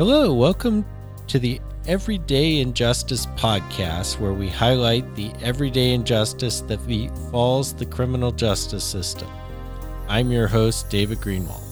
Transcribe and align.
Hello, 0.00 0.32
welcome 0.32 0.82
to 1.26 1.38
the 1.38 1.60
Everyday 1.86 2.60
Injustice 2.60 3.26
podcast, 3.36 4.18
where 4.18 4.32
we 4.32 4.48
highlight 4.48 5.14
the 5.14 5.30
everyday 5.42 5.92
injustice 5.92 6.62
that 6.62 6.86
befalls 6.86 7.74
the 7.74 7.84
criminal 7.84 8.32
justice 8.32 8.82
system. 8.82 9.28
I'm 10.08 10.32
your 10.32 10.46
host, 10.46 10.88
David 10.88 11.18
Greenwald. 11.18 11.62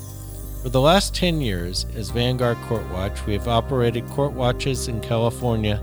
For 0.62 0.68
the 0.68 0.78
last 0.78 1.14
10 1.14 1.40
years, 1.40 1.86
as 1.96 2.10
Vanguard 2.10 2.58
Court 2.66 2.86
Watch, 2.90 3.24
we 3.24 3.32
have 3.32 3.48
operated 3.48 4.06
court 4.08 4.34
watches 4.34 4.88
in 4.88 5.00
California, 5.00 5.82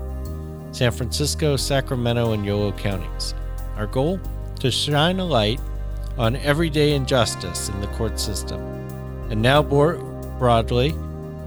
San 0.70 0.92
Francisco, 0.92 1.56
Sacramento, 1.56 2.30
and 2.30 2.46
Yolo 2.46 2.70
counties. 2.70 3.34
Our 3.74 3.88
goal? 3.88 4.20
To 4.60 4.70
shine 4.70 5.18
a 5.18 5.24
light 5.24 5.58
on 6.16 6.36
everyday 6.36 6.94
injustice 6.94 7.70
in 7.70 7.80
the 7.80 7.88
court 7.88 8.20
system. 8.20 8.60
And 9.32 9.42
now, 9.42 9.62
more 9.62 9.96
broadly, 10.38 10.94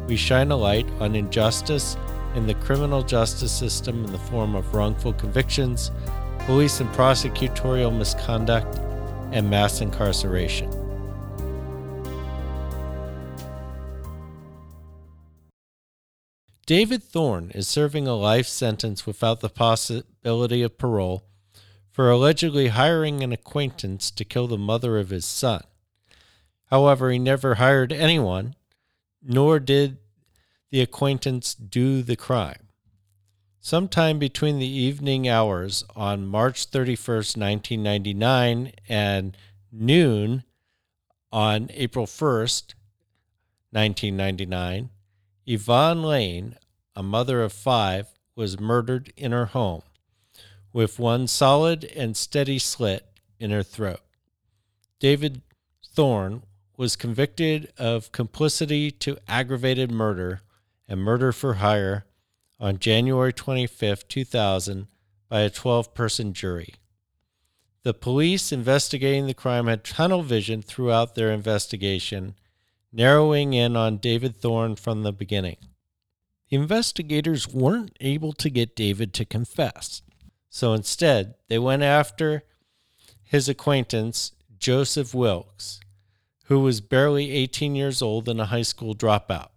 we 0.09 0.16
shine 0.16 0.49
a 0.49 0.55
light 0.55 0.90
on 0.99 1.16
injustice 1.16 1.95
in 2.34 2.48
the 2.48 2.55
criminal 2.55 3.04
justice 3.04 3.52
system 3.52 4.04
in 4.04 4.12
the 4.12 4.17
form 4.17 4.55
of 4.55 4.73
wrongful 4.73 5.13
convictions, 5.13 5.91
police 6.40 6.80
and 6.80 6.90
prosecutorial 6.94 7.95
misconduct, 7.95 8.80
and 9.31 9.48
mass 9.48 9.81
incarceration. 9.81 10.67
David 16.66 17.03
Thorne 17.03 17.52
is 17.52 17.67
serving 17.67 18.08
a 18.08 18.16
life 18.16 18.48
sentence 18.48 19.05
without 19.05 19.41
the 19.41 19.50
possibility 19.50 20.64
of 20.64 20.80
parole 20.80 21.23
for 21.91 22.09
allegedly 22.09 22.70
hiring 22.70 23.22
an 23.22 23.31
acquaintance 23.31 24.09
to 24.09 24.26
kill 24.26 24.48
the 24.48 24.58
mother 24.58 24.98
of 24.98 25.09
his 25.09 25.26
son. 25.26 25.64
However, 26.72 27.12
he 27.12 27.20
never 27.20 27.55
hired 27.55 27.94
anyone 27.94 28.55
nor 29.22 29.59
did 29.59 29.98
the 30.72 30.81
acquaintance 30.81 31.53
do 31.56 32.02
the 32.02 32.16
crime. 32.16 32.67
Sometime 33.59 34.20
between 34.20 34.59
the 34.59 34.67
evening 34.67 35.28
hours 35.28 35.84
on 35.95 36.28
March 36.28 36.72
31st, 36.72 37.38
1999, 37.38 38.72
and 38.88 39.38
noon 39.72 40.44
on 41.31 41.70
April 41.73 42.06
1st, 42.06 42.73
1999, 43.72 44.89
Yvonne 45.45 46.03
Layne, 46.03 46.56
a 46.95 47.04
mother 47.04 47.44
of 47.44 47.52
five, 47.52 48.08
was 48.36 48.59
murdered 48.59 49.11
in 49.17 49.31
her 49.31 49.48
home 49.48 49.81
with 50.72 51.00
one 51.00 51.28
solid 51.28 51.83
and 51.95 52.16
steady 52.16 52.59
slit 52.59 53.06
in 53.39 53.52
her 53.52 53.64
throat. 53.64 54.02
David 55.00 55.42
Thorne 55.86 56.44
was 56.78 56.95
convicted 56.95 57.73
of 57.78 58.11
complicity 58.11 58.92
to 58.92 59.17
aggravated 59.28 59.92
murder 59.92 60.42
and 60.90 61.00
murder 61.00 61.32
for 61.32 61.54
hire 61.54 62.06
on 62.59 62.80
January 62.80 63.32
25, 63.32 64.08
2000, 64.09 64.88
by 65.30 65.42
a 65.42 65.50
12 65.50 65.94
person 65.94 66.34
jury. 66.34 66.73
The 67.84 67.94
police 67.94 68.52
investigating 68.52 69.28
the 69.28 69.34
crime 69.34 69.67
had 69.67 69.86
tunnel 69.86 70.23
vision 70.23 70.62
throughout 70.62 71.16
their 71.16 71.32
investigation, 71.32 72.36
narrowing 72.92 73.54
in 73.54 73.78
on 73.78 73.98
David 73.98 74.42
Thorne 74.42 74.76
from 74.76 75.04
the 75.04 75.14
beginning. 75.14 75.58
The 76.50 76.58
investigators 76.58 77.48
weren't 77.48 77.95
able 78.02 78.34
to 78.34 78.50
get 78.50 78.76
David 78.76 79.14
to 79.14 79.23
confess, 79.23 80.02
so 80.50 80.73
instead 80.73 81.36
they 81.48 81.60
went 81.60 81.84
after 81.84 82.44
his 83.23 83.48
acquaintance, 83.48 84.34
Joseph 84.58 85.14
Wilkes 85.14 85.80
who 86.50 86.60
was 86.60 86.82
barely 86.82 87.32
18 87.32 87.76
years 87.76 88.02
old 88.02 88.28
and 88.28 88.42
a 88.42 88.45
high 88.45 88.64
school 88.64 88.95
dropout. 88.95 89.50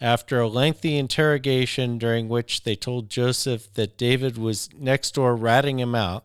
After 0.00 0.40
a 0.40 0.48
lengthy 0.48 0.96
interrogation 0.96 1.98
during 1.98 2.28
which 2.28 2.62
they 2.62 2.74
told 2.74 3.10
Joseph 3.10 3.72
that 3.74 3.98
David 3.98 4.38
was 4.38 4.70
next 4.78 5.14
door 5.14 5.36
ratting 5.36 5.78
him 5.78 5.94
out, 5.94 6.24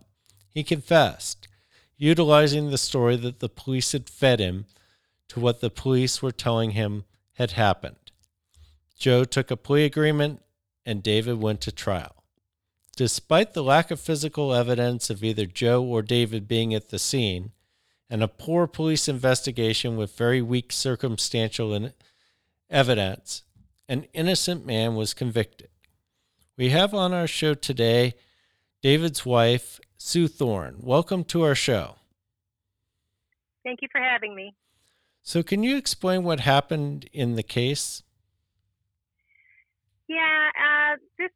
he 0.50 0.64
confessed, 0.64 1.50
utilizing 1.98 2.70
the 2.70 2.78
story 2.78 3.18
that 3.18 3.40
the 3.40 3.50
police 3.50 3.92
had 3.92 4.10
fed 4.10 4.40
him 4.40 4.66
to 5.28 5.42
what 5.42 5.60
the 5.60 5.70
police 5.70 6.22
were 6.22 6.32
telling 6.32 6.72
him 6.72 7.04
had 7.34 7.52
happened. 7.52 8.12
Joe 8.98 9.26
took 9.26 9.52
a 9.52 9.58
plea 9.58 9.84
agreement 9.84 10.42
and 10.86 11.04
David 11.04 11.42
went 11.42 11.60
to 11.62 11.72
trial. 11.72 12.24
Despite 12.96 13.54
the 13.54 13.64
lack 13.64 13.92
of 13.92 14.00
physical 14.00 14.54
evidence 14.54 15.10
of 15.10 15.22
either 15.22 15.46
Joe 15.46 15.84
or 15.84 16.02
David 16.02 16.48
being 16.48 16.74
at 16.74 16.90
the 16.90 17.00
scene, 17.00 17.52
and 18.10 18.24
a 18.24 18.28
poor 18.30 18.68
police 18.68 19.10
investigation 19.10 19.98
with 19.98 20.16
very 20.16 20.42
weak 20.42 20.72
circumstantial 20.72 21.90
evidence, 22.70 23.44
an 23.88 24.06
innocent 24.14 24.66
man 24.66 24.96
was 24.96 25.14
convicted. 25.14 25.70
We 26.58 26.70
have 26.70 26.94
on 26.94 27.14
our 27.14 27.28
show 27.28 27.54
today 27.54 28.16
David's 28.82 29.26
wife, 29.26 29.80
Sue 29.98 30.28
Thorne. 30.28 30.78
Welcome 30.80 31.24
to 31.26 31.44
our 31.44 31.56
show. 31.56 31.96
Thank 33.64 33.80
you 33.82 33.88
for 33.92 34.02
having 34.02 34.36
me. 34.36 34.54
So, 35.22 35.42
can 35.42 35.64
you 35.64 35.76
explain 35.76 36.24
what 36.24 36.40
happened 36.40 37.10
in 37.12 37.36
the 37.36 37.44
case? 37.44 38.04
Yeah, 40.08 40.50
uh, 40.54 40.98
this 41.18 41.32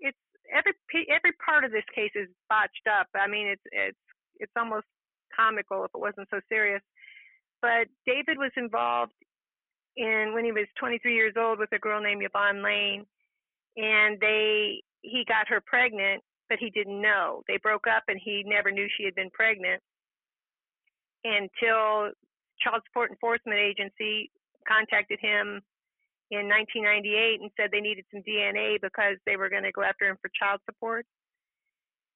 it's 0.00 0.18
every 0.52 0.72
every 1.08 1.32
part 1.44 1.64
of 1.64 1.70
this 1.70 1.84
case 1.94 2.10
is 2.16 2.28
botched 2.48 2.88
up. 2.90 3.06
I 3.14 3.28
mean, 3.28 3.46
it's 3.46 3.62
it's 3.70 3.98
it's 4.40 4.52
almost 4.58 4.86
comical 5.34 5.84
if 5.84 5.90
it 5.94 6.00
wasn't 6.00 6.28
so 6.28 6.40
serious. 6.48 6.82
But 7.62 7.86
David 8.04 8.38
was 8.38 8.50
involved 8.56 9.12
in 9.96 10.32
when 10.34 10.44
he 10.44 10.52
was 10.52 10.66
23 10.78 11.14
years 11.14 11.34
old 11.36 11.58
with 11.58 11.72
a 11.72 11.78
girl 11.78 12.00
named 12.00 12.22
Yvonne 12.24 12.62
Layne, 12.62 13.06
and 13.76 14.18
they 14.20 14.82
he 15.02 15.24
got 15.28 15.48
her 15.48 15.60
pregnant, 15.64 16.22
but 16.48 16.58
he 16.58 16.70
didn't 16.70 17.00
know. 17.00 17.42
They 17.48 17.58
broke 17.62 17.86
up, 17.86 18.04
and 18.08 18.20
he 18.22 18.42
never 18.46 18.70
knew 18.70 18.88
she 18.96 19.04
had 19.04 19.14
been 19.14 19.30
pregnant 19.30 19.82
until 21.24 22.12
Child 22.60 22.82
Support 22.86 23.10
Enforcement 23.10 23.58
Agency 23.58 24.30
contacted 24.66 25.18
him 25.20 25.62
in 26.30 26.48
1998 26.48 27.40
and 27.40 27.50
said 27.56 27.70
they 27.70 27.80
needed 27.80 28.04
some 28.10 28.22
DNA 28.22 28.80
because 28.82 29.16
they 29.26 29.36
were 29.36 29.48
going 29.48 29.62
to 29.62 29.72
go 29.72 29.82
after 29.82 30.06
him 30.06 30.16
for 30.20 30.30
child 30.34 30.60
support 30.66 31.06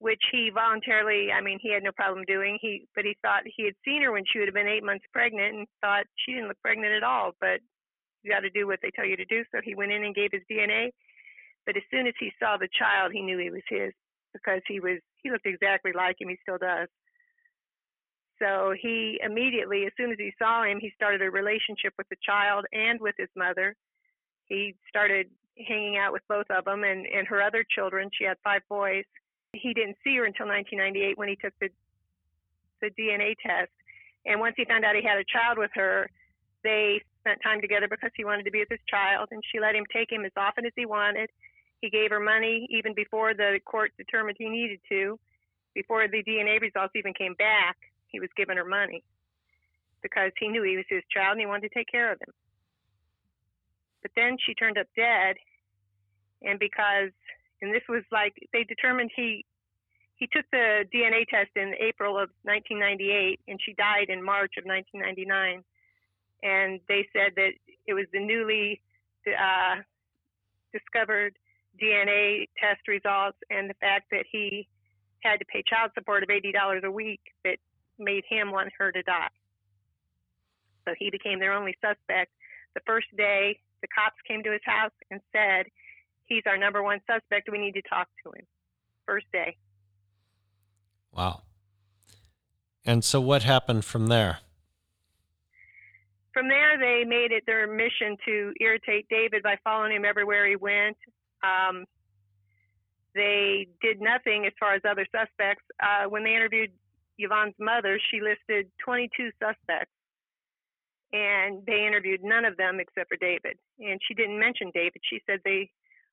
which 0.00 0.22
he 0.32 0.48
voluntarily, 0.48 1.28
I 1.30 1.42
mean, 1.42 1.58
he 1.60 1.72
had 1.72 1.84
no 1.84 1.92
problem 1.92 2.24
doing. 2.26 2.58
He, 2.60 2.88
but 2.96 3.04
he 3.04 3.16
thought 3.20 3.42
he 3.44 3.64
had 3.64 3.76
seen 3.84 4.00
her 4.02 4.10
when 4.10 4.24
she 4.26 4.38
would 4.38 4.48
have 4.48 4.54
been 4.54 4.66
eight 4.66 4.82
months 4.82 5.04
pregnant 5.12 5.54
and 5.54 5.66
thought 5.82 6.04
she 6.16 6.32
didn't 6.32 6.48
look 6.48 6.60
pregnant 6.64 6.94
at 6.94 7.04
all. 7.04 7.32
But 7.38 7.60
you 8.22 8.32
got 8.32 8.40
to 8.40 8.50
do 8.50 8.66
what 8.66 8.80
they 8.82 8.90
tell 8.96 9.04
you 9.04 9.16
to 9.16 9.26
do. 9.26 9.44
So 9.52 9.60
he 9.62 9.74
went 9.74 9.92
in 9.92 10.04
and 10.04 10.14
gave 10.14 10.32
his 10.32 10.42
DNA. 10.50 10.88
But 11.66 11.76
as 11.76 11.82
soon 11.92 12.06
as 12.06 12.14
he 12.18 12.32
saw 12.40 12.56
the 12.56 12.72
child, 12.72 13.12
he 13.12 13.20
knew 13.20 13.36
he 13.38 13.50
was 13.50 13.62
his 13.68 13.92
because 14.32 14.62
he 14.66 14.80
was 14.80 14.98
he 15.22 15.30
looked 15.30 15.46
exactly 15.46 15.92
like 15.94 16.16
him. 16.18 16.30
He 16.30 16.38
still 16.40 16.58
does. 16.58 16.88
So 18.40 18.72
he 18.80 19.20
immediately, 19.22 19.84
as 19.84 19.92
soon 19.98 20.10
as 20.10 20.18
he 20.18 20.32
saw 20.38 20.64
him, 20.64 20.78
he 20.80 20.92
started 20.96 21.20
a 21.20 21.30
relationship 21.30 21.92
with 21.98 22.08
the 22.08 22.16
child 22.24 22.64
and 22.72 22.98
with 22.98 23.14
his 23.18 23.28
mother. 23.36 23.76
He 24.46 24.74
started 24.88 25.28
hanging 25.68 25.98
out 25.98 26.14
with 26.14 26.22
both 26.26 26.46
of 26.48 26.64
them 26.64 26.84
and 26.84 27.04
and 27.04 27.28
her 27.28 27.42
other 27.42 27.66
children. 27.68 28.08
She 28.16 28.24
had 28.24 28.38
five 28.42 28.62
boys 28.70 29.04
he 29.52 29.74
didn't 29.74 29.96
see 30.04 30.16
her 30.16 30.24
until 30.24 30.46
1998 30.46 31.18
when 31.18 31.28
he 31.28 31.36
took 31.36 31.54
the 31.60 31.68
the 32.80 32.90
DNA 32.96 33.36
test. 33.44 33.70
And 34.24 34.40
once 34.40 34.54
he 34.56 34.64
found 34.64 34.84
out 34.84 34.96
he 34.96 35.04
had 35.04 35.18
a 35.18 35.24
child 35.24 35.58
with 35.58 35.70
her, 35.74 36.08
they 36.64 37.00
spent 37.20 37.40
time 37.42 37.60
together 37.60 37.88
because 37.88 38.10
he 38.16 38.24
wanted 38.24 38.44
to 38.44 38.50
be 38.50 38.60
with 38.60 38.72
his 38.72 38.84
child, 38.88 39.28
and 39.30 39.42
she 39.52 39.60
let 39.60 39.74
him 39.74 39.84
take 39.92 40.10
him 40.10 40.24
as 40.24 40.32
often 40.36 40.64
as 40.64 40.72
he 40.76 40.86
wanted. 40.86 41.28
He 41.80 41.90
gave 41.90 42.10
her 42.10 42.20
money 42.20 42.66
even 42.70 42.94
before 42.94 43.34
the 43.34 43.60
court 43.64 43.92
determined 43.96 44.36
he 44.38 44.48
needed 44.48 44.80
to. 44.90 45.18
Before 45.74 46.08
the 46.08 46.22
DNA 46.24 46.60
results 46.60 46.92
even 46.96 47.14
came 47.14 47.34
back, 47.34 47.76
he 48.08 48.20
was 48.20 48.28
giving 48.36 48.56
her 48.56 48.64
money 48.64 49.02
because 50.02 50.32
he 50.38 50.48
knew 50.48 50.62
he 50.62 50.76
was 50.76 50.86
his 50.88 51.04
child 51.12 51.32
and 51.32 51.40
he 51.40 51.46
wanted 51.46 51.68
to 51.68 51.74
take 51.74 51.88
care 51.90 52.12
of 52.12 52.20
him. 52.20 52.32
But 54.02 54.12
then 54.16 54.36
she 54.44 54.54
turned 54.54 54.78
up 54.78 54.86
dead, 54.96 55.36
and 56.42 56.58
because 56.58 57.12
and 57.62 57.74
this 57.74 57.82
was 57.88 58.02
like 58.10 58.34
they 58.52 58.64
determined 58.64 59.10
he 59.14 59.44
he 60.20 60.28
took 60.30 60.44
the 60.52 60.84
DNA 60.94 61.26
test 61.26 61.50
in 61.56 61.72
April 61.80 62.12
of 62.12 62.28
1998, 62.44 63.40
and 63.48 63.58
she 63.64 63.72
died 63.72 64.10
in 64.10 64.22
March 64.22 64.52
of 64.58 64.66
1999. 64.66 65.64
And 66.42 66.80
they 66.88 67.08
said 67.12 67.32
that 67.36 67.52
it 67.86 67.94
was 67.94 68.04
the 68.12 68.20
newly 68.20 68.82
uh, 69.26 69.80
discovered 70.72 71.36
DNA 71.80 72.48
test 72.60 72.86
results 72.86 73.38
and 73.48 73.70
the 73.70 73.74
fact 73.80 74.10
that 74.10 74.26
he 74.30 74.68
had 75.20 75.38
to 75.38 75.46
pay 75.46 75.62
child 75.66 75.90
support 75.94 76.22
of 76.22 76.28
$80 76.28 76.84
a 76.84 76.90
week 76.90 77.20
that 77.44 77.56
made 77.98 78.24
him 78.28 78.52
want 78.52 78.68
her 78.78 78.92
to 78.92 79.02
die. 79.02 79.28
So 80.86 80.94
he 80.98 81.10
became 81.10 81.40
their 81.40 81.52
only 81.52 81.76
suspect. 81.80 82.32
The 82.74 82.80
first 82.86 83.08
day, 83.16 83.58
the 83.80 83.88
cops 83.88 84.16
came 84.28 84.42
to 84.42 84.52
his 84.52 84.64
house 84.64 84.92
and 85.10 85.20
said 85.32 85.66
he's 86.30 86.44
our 86.46 86.56
number 86.56 86.82
one 86.82 87.00
suspect. 87.06 87.50
We 87.52 87.58
need 87.58 87.74
to 87.74 87.82
talk 87.82 88.08
to 88.24 88.30
him. 88.30 88.46
First 89.04 89.26
day. 89.32 89.56
Wow. 91.12 91.42
And 92.86 93.04
so 93.04 93.20
what 93.20 93.42
happened 93.42 93.84
from 93.84 94.06
there? 94.06 94.38
from 96.32 96.48
there, 96.48 96.78
they 96.78 97.04
made 97.04 97.32
it 97.32 97.44
their 97.46 97.66
mission 97.66 98.16
to 98.24 98.52
irritate 98.60 99.06
David 99.08 99.42
by 99.42 99.56
following 99.64 99.92
him 99.92 100.04
everywhere 100.04 100.48
he 100.48 100.56
went. 100.56 100.96
Um, 101.42 101.84
they 103.14 103.66
did 103.82 104.00
nothing 104.00 104.46
as 104.46 104.52
far 104.58 104.74
as 104.74 104.82
other 104.88 105.06
suspects. 105.10 105.64
Uh, 105.82 106.08
when 106.08 106.22
they 106.22 106.34
interviewed 106.34 106.70
Yvonne's 107.18 107.58
mother, 107.58 107.98
she 108.10 108.20
listed 108.20 108.70
22 108.84 109.30
suspects, 109.42 109.92
and 111.12 111.66
they 111.66 111.84
interviewed 111.86 112.20
none 112.22 112.44
of 112.44 112.56
them 112.56 112.78
except 112.78 113.10
for 113.10 113.16
David. 113.16 113.58
And 113.80 113.98
she 114.06 114.14
didn't 114.14 114.38
mention 114.38 114.70
David. 114.72 115.02
She 115.02 115.20
said 115.26 115.40
they 115.44 115.70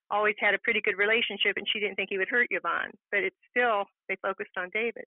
always 0.09 0.35
had 0.39 0.53
a 0.53 0.59
pretty 0.59 0.81
good 0.81 0.97
relationship, 0.97 1.57
and 1.57 1.67
she 1.71 1.79
didn't 1.79 1.95
think 1.95 2.09
he 2.09 2.17
would 2.17 2.29
hurt 2.29 2.47
Yvonne. 2.49 2.91
But 3.11 3.23
it's 3.23 3.35
still 3.49 3.85
they 4.07 4.15
focused 4.21 4.57
on 4.57 4.69
David. 4.73 5.05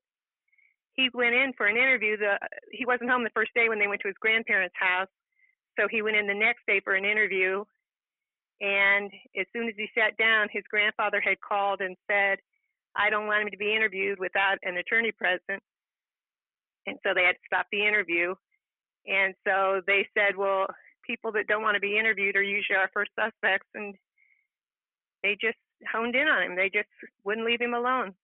He 0.94 1.08
went 1.14 1.34
in 1.34 1.52
for 1.56 1.66
an 1.66 1.76
interview. 1.76 2.16
The 2.16 2.38
he 2.70 2.84
wasn't 2.84 3.10
home 3.10 3.24
the 3.24 3.30
first 3.34 3.52
day 3.54 3.68
when 3.68 3.78
they 3.78 3.86
went 3.86 4.00
to 4.02 4.08
his 4.08 4.16
grandparents' 4.20 4.74
house, 4.78 5.08
so 5.78 5.88
he 5.88 6.02
went 6.02 6.16
in 6.16 6.26
the 6.26 6.34
next 6.34 6.66
day 6.66 6.80
for 6.80 6.94
an 6.94 7.04
interview. 7.04 7.64
And 8.60 9.10
as 9.38 9.46
soon 9.54 9.68
as 9.68 9.74
he 9.76 9.88
sat 9.94 10.16
down, 10.18 10.48
his 10.52 10.64
grandfather 10.68 11.20
had 11.20 11.40
called 11.40 11.80
and 11.80 11.96
said, 12.10 12.38
"I 12.94 13.08
don't 13.08 13.26
want 13.26 13.42
him 13.42 13.50
to 13.50 13.56
be 13.56 13.74
interviewed 13.74 14.18
without 14.18 14.58
an 14.62 14.76
attorney 14.76 15.12
present." 15.12 15.62
And 16.86 16.98
so 17.02 17.14
they 17.14 17.24
had 17.24 17.36
to 17.36 17.46
stop 17.46 17.66
the 17.72 17.86
interview. 17.86 18.34
And 19.06 19.34
so 19.46 19.80
they 19.86 20.06
said, 20.12 20.36
"Well, 20.36 20.66
people 21.06 21.32
that 21.32 21.46
don't 21.46 21.62
want 21.62 21.76
to 21.76 21.80
be 21.80 21.96
interviewed 21.96 22.36
are 22.36 22.42
usually 22.42 22.76
our 22.76 22.90
first 22.92 23.12
suspects," 23.14 23.68
and 23.74 23.96
they 25.22 25.36
just 25.40 25.58
honed 25.90 26.14
in 26.14 26.28
on 26.28 26.42
him. 26.42 26.56
They 26.56 26.70
just 26.72 26.88
wouldn't 27.24 27.46
leave 27.46 27.60
him 27.60 27.74
alone. 27.74 28.14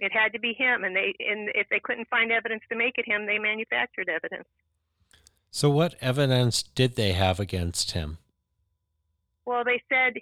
It 0.00 0.12
had 0.12 0.32
to 0.32 0.38
be 0.38 0.54
him, 0.54 0.84
and 0.84 0.94
they 0.94 1.14
and 1.18 1.50
if 1.54 1.68
they 1.70 1.80
couldn't 1.82 2.08
find 2.08 2.30
evidence 2.30 2.62
to 2.70 2.76
make 2.76 2.98
it 2.98 3.06
him, 3.06 3.26
they 3.26 3.38
manufactured 3.38 4.08
evidence. 4.08 4.48
So, 5.50 5.70
what 5.70 5.94
evidence 6.00 6.62
did 6.62 6.94
they 6.94 7.12
have 7.12 7.40
against 7.40 7.92
him? 7.92 8.18
Well, 9.44 9.64
they 9.64 9.82
said 9.88 10.14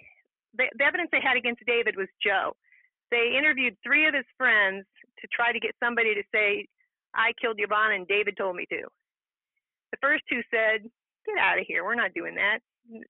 the, 0.55 0.65
the 0.77 0.83
evidence 0.83 1.09
they 1.11 1.21
had 1.21 1.37
against 1.37 1.61
David 1.67 1.95
was 1.95 2.07
Joe. 2.23 2.55
They 3.11 3.35
interviewed 3.37 3.77
three 3.83 4.07
of 4.07 4.13
his 4.13 4.25
friends 4.37 4.85
to 5.21 5.27
try 5.27 5.51
to 5.51 5.59
get 5.59 5.75
somebody 5.79 6.15
to 6.15 6.23
say, 6.33 6.65
"I 7.13 7.33
killed 7.39 7.57
Yvonne, 7.59 7.93
and 7.93 8.07
David 8.07 8.35
told 8.35 8.55
me 8.55 8.65
to." 8.69 8.87
The 9.91 9.97
first 10.01 10.23
two 10.27 10.41
said, 10.49 10.89
"Get 11.25 11.37
out 11.37 11.59
of 11.59 11.65
here. 11.67 11.83
We're 11.83 11.95
not 11.95 12.15
doing 12.15 12.35
that. 12.35 12.59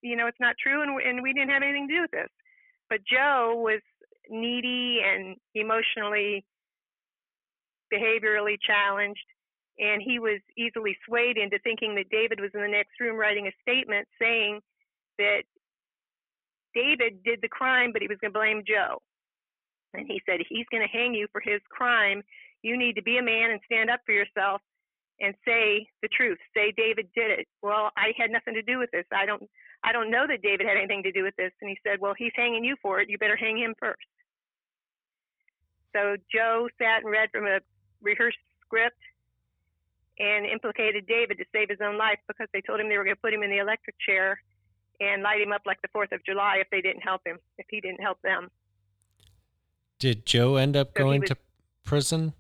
You 0.02 0.16
know, 0.18 0.28
it's 0.28 0.40
not 0.40 0.56
true, 0.62 0.82
and, 0.82 1.00
and 1.02 1.24
we 1.24 1.32
didn't 1.32 1.52
have 1.52 1.64
anything 1.64 1.88
to 1.88 1.96
do 1.96 2.02
with 2.02 2.12
this." 2.12 2.30
But 2.90 3.00
Joe 3.06 3.56
was 3.58 3.82
needy 4.30 5.02
and 5.04 5.36
emotionally, 5.56 6.46
behaviorally 7.94 8.58
challenged, 8.66 9.26
and 9.80 10.02
he 10.02 10.20
was 10.20 10.40
easily 10.58 10.98
swayed 11.08 11.38
into 11.38 11.60
thinking 11.60 11.96
that 11.96 12.10
David 12.10 12.40
was 12.40 12.52
in 12.54 12.62
the 12.62 12.68
next 12.68 13.00
room 13.00 13.16
writing 13.16 13.48
a 13.48 13.52
statement 13.62 14.08
saying 14.20 14.60
that 15.18 15.44
David 16.74 17.24
did 17.24 17.40
the 17.42 17.48
crime, 17.48 17.92
but 17.94 18.02
he 18.02 18.08
was 18.08 18.18
going 18.22 18.34
to 18.34 18.40
blame 18.40 18.64
Joe. 18.68 19.02
And 19.94 20.06
he 20.08 20.22
said, 20.26 20.40
He's 20.48 20.66
going 20.72 20.84
to 20.84 20.98
hang 20.98 21.14
you 21.14 21.28
for 21.32 21.42
his 21.42 21.62
crime. 21.70 22.22
You 22.62 22.78
need 22.78 22.96
to 22.96 23.04
be 23.04 23.18
a 23.18 23.24
man 23.24 23.52
and 23.52 23.60
stand 23.66 23.90
up 23.90 24.02
for 24.06 24.12
yourself 24.12 24.62
and 25.20 25.34
say 25.46 25.88
the 26.02 26.10
truth. 26.10 26.38
Say 26.56 26.74
David 26.76 27.08
did 27.16 27.32
it. 27.32 27.48
Well, 27.62 27.90
I 27.98 28.14
had 28.18 28.32
nothing 28.32 28.54
to 28.54 28.62
do 28.62 28.78
with 28.78 28.92
this. 28.92 29.06
I 29.12 29.26
don't 29.26 29.44
I 29.84 29.92
don't 29.92 30.12
know 30.12 30.26
that 30.28 30.42
David 30.42 30.68
had 30.68 30.78
anything 30.78 31.04
to 31.04 31.12
do 31.12 31.24
with 31.24 31.36
this. 31.36 31.52
And 31.62 31.70
he 31.70 31.78
said, 31.86 32.00
Well, 32.00 32.14
he's 32.18 32.32
hanging 32.36 32.64
you 32.64 32.76
for 32.82 33.00
it. 33.00 33.10
You 33.10 33.18
better 33.18 33.36
hang 33.36 33.58
him 33.58 33.74
first. 33.80 34.08
So 35.94 36.18
Joe 36.34 36.70
sat 36.78 37.04
and 37.04 37.12
read 37.12 37.30
from 37.32 37.46
a 37.46 37.60
rehearsed 38.02 38.38
script 38.66 39.00
and 40.20 40.46
implicated 40.46 41.08
David 41.08 41.38
to 41.38 41.46
save 41.54 41.70
his 41.70 41.80
own 41.82 41.98
life 41.98 42.20
because 42.28 42.48
they 42.54 42.62
told 42.62 42.80
him 42.80 42.90
they 42.90 42.98
were 42.98 43.04
going 43.04 43.16
to 43.16 43.22
put 43.22 43.34
him 43.34 43.44
in 43.44 43.50
the 43.50 43.60
electric 43.60 43.96
chair 44.00 44.42
and 45.00 45.22
light 45.22 45.42
him 45.42 45.52
up 45.52 45.62
like 45.66 45.82
the 45.82 45.88
4th 45.90 46.12
of 46.12 46.24
July 46.26 46.58
if 46.60 46.68
they 46.72 46.82
didn't 46.82 47.02
help 47.02 47.22
him, 47.26 47.38
if 47.58 47.66
he 47.70 47.80
didn't 47.80 48.02
help 48.02 48.20
them. 48.24 48.50
Did 50.00 50.26
Joe 50.26 50.56
end 50.56 50.76
up 50.76 50.90
so 50.96 51.04
going 51.04 51.22
was, 51.22 51.30
to 51.30 51.38
prison? 51.84 52.34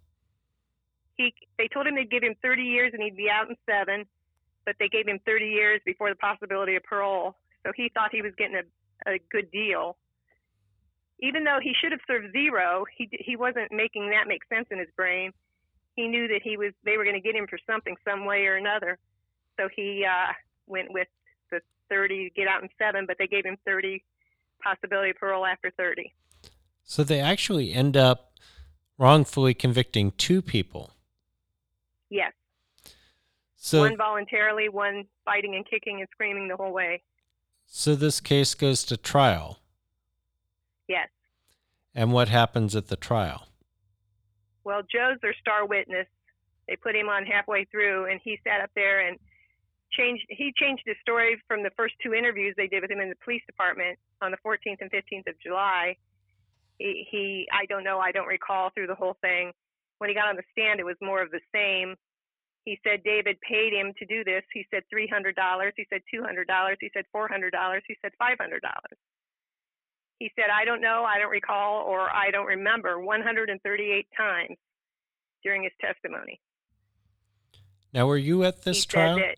He 1.15 1.33
they 1.57 1.67
told 1.67 1.87
him 1.87 1.95
they'd 1.95 2.09
give 2.09 2.23
him 2.23 2.35
30 2.41 2.61
years 2.61 2.91
and 2.93 3.01
he'd 3.01 3.17
be 3.17 3.29
out 3.29 3.49
in 3.49 3.55
7 3.67 4.05
but 4.67 4.75
they 4.79 4.89
gave 4.89 5.07
him 5.07 5.17
30 5.25 5.45
years 5.45 5.79
before 5.85 6.09
the 6.09 6.15
possibility 6.17 6.75
of 6.75 6.83
parole. 6.83 7.37
So 7.65 7.71
he 7.73 7.89
thought 7.93 8.09
he 8.11 8.21
was 8.21 8.33
getting 8.37 8.57
a, 8.57 9.09
a 9.09 9.19
good 9.31 9.49
deal. 9.49 9.95
Even 11.19 11.45
though 11.45 11.59
he 11.63 11.71
should 11.81 11.93
have 11.93 12.01
served 12.05 12.33
zero, 12.33 12.85
he 12.95 13.09
he 13.11 13.35
wasn't 13.35 13.71
making 13.71 14.11
that 14.11 14.27
make 14.27 14.41
sense 14.53 14.67
in 14.69 14.77
his 14.77 14.89
brain. 14.95 15.31
He 15.95 16.07
knew 16.07 16.27
that 16.27 16.41
he 16.43 16.57
was 16.57 16.73
they 16.83 16.97
were 16.97 17.05
going 17.05 17.15
to 17.15 17.21
get 17.21 17.33
him 17.33 17.47
for 17.49 17.57
something 17.65 17.95
some 18.07 18.25
way 18.25 18.45
or 18.45 18.55
another. 18.57 18.99
So 19.57 19.69
he 19.73 20.05
uh, 20.05 20.33
went 20.67 20.91
with 20.91 21.07
the 21.49 21.61
30 21.89 22.25
to 22.25 22.29
get 22.35 22.47
out 22.47 22.61
in 22.61 22.69
seven, 22.77 23.05
but 23.07 23.15
they 23.17 23.25
gave 23.25 23.45
him 23.45 23.57
30 23.65 24.03
possibility 24.61 25.11
of 25.11 25.15
parole 25.15 25.45
after 25.45 25.71
30. 25.71 26.13
So 26.83 27.03
they 27.03 27.21
actually 27.21 27.73
end 27.73 27.95
up 27.95 28.33
wrongfully 28.99 29.53
convicting 29.53 30.11
two 30.11 30.41
people. 30.41 30.91
Yes. 32.09 32.33
So 33.57 33.79
one 33.81 33.97
voluntarily, 33.97 34.69
one 34.69 35.05
fighting 35.25 35.55
and 35.55 35.67
kicking 35.67 35.99
and 35.99 36.07
screaming 36.11 36.47
the 36.47 36.55
whole 36.55 36.71
way. 36.71 37.01
So 37.65 37.95
this 37.95 38.21
case 38.21 38.53
goes 38.53 38.85
to 38.85 38.95
trial. 38.95 39.59
Yes. 40.87 41.09
And 41.93 42.13
what 42.13 42.29
happens 42.29 42.75
at 42.75 42.87
the 42.87 42.95
trial? 42.95 43.47
Well, 44.63 44.81
Joe's 44.81 45.17
their 45.21 45.35
star 45.41 45.65
witness. 45.65 46.07
They 46.67 46.75
put 46.75 46.95
him 46.95 47.09
on 47.09 47.25
halfway 47.25 47.65
through, 47.65 48.11
and 48.11 48.19
he 48.23 48.39
sat 48.43 48.61
up 48.61 48.69
there 48.75 49.07
and 49.07 49.17
changed. 49.91 50.25
He 50.29 50.53
changed 50.55 50.83
his 50.85 50.95
story 51.01 51.41
from 51.47 51.63
the 51.63 51.71
first 51.75 51.95
two 52.03 52.13
interviews 52.13 52.53
they 52.57 52.67
did 52.67 52.81
with 52.81 52.91
him 52.91 52.99
in 52.99 53.09
the 53.09 53.15
police 53.23 53.41
department 53.47 53.97
on 54.21 54.31
the 54.31 54.37
14th 54.45 54.77
and 54.81 54.91
15th 54.91 55.27
of 55.27 55.39
July. 55.41 55.95
He, 56.77 57.07
he 57.09 57.47
I 57.51 57.65
don't 57.65 57.83
know, 57.83 57.99
I 57.99 58.11
don't 58.11 58.27
recall 58.27 58.69
through 58.69 58.87
the 58.87 58.95
whole 58.95 59.17
thing. 59.21 59.51
When 59.97 60.09
he 60.09 60.13
got 60.13 60.27
on 60.27 60.35
the 60.35 60.43
stand, 60.51 60.79
it 60.79 60.85
was 60.85 60.97
more 61.01 61.21
of 61.21 61.31
the 61.31 61.41
same. 61.53 61.95
He 62.67 62.77
said 62.83 63.01
David 63.05 63.39
paid 63.39 63.71
him 63.71 63.93
to 63.97 64.05
do 64.05 64.25
this. 64.25 64.43
He 64.51 64.67
said 64.69 64.83
$300. 64.93 65.71
He 65.77 65.87
said 65.89 66.01
$200. 66.13 66.75
He 66.81 66.91
said 66.93 67.05
$400. 67.15 67.79
He 67.87 67.95
said 68.01 68.11
$500. 68.21 68.59
He 70.19 70.29
said, 70.35 70.47
I 70.53 70.65
don't 70.65 70.81
know, 70.81 71.05
I 71.05 71.17
don't 71.17 71.31
recall, 71.31 71.85
or 71.85 72.13
I 72.13 72.29
don't 72.29 72.45
remember 72.45 72.99
138 72.99 74.07
times 74.17 74.57
during 75.43 75.63
his 75.63 75.71
testimony. 75.79 76.41
Now, 77.93 78.05
were 78.05 78.17
you 78.17 78.43
at 78.43 78.63
this 78.63 78.81
he 78.81 78.87
trial? 78.87 79.15
That, 79.15 79.37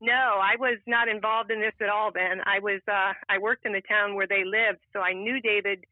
no, 0.00 0.40
I 0.42 0.56
was 0.58 0.78
not 0.88 1.06
involved 1.06 1.52
in 1.52 1.60
this 1.60 1.74
at 1.80 1.88
all, 1.88 2.10
Ben. 2.10 2.40
I 2.44 2.58
was 2.58 2.80
uh, 2.88 3.12
I 3.28 3.38
worked 3.38 3.64
in 3.64 3.72
the 3.72 3.82
town 3.82 4.16
where 4.16 4.26
they 4.26 4.42
lived, 4.44 4.80
so 4.92 4.98
I 4.98 5.12
knew 5.12 5.40
David 5.40 5.84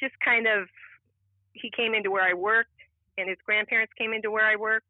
just 0.00 0.14
kind 0.18 0.48
of 0.48 0.66
he 1.52 1.70
came 1.70 1.94
into 1.94 2.10
where 2.10 2.24
I 2.24 2.34
worked 2.34 2.72
and 3.16 3.28
his 3.28 3.38
grandparents 3.46 3.92
came 3.96 4.12
into 4.12 4.32
where 4.32 4.44
I 4.44 4.56
worked 4.56 4.86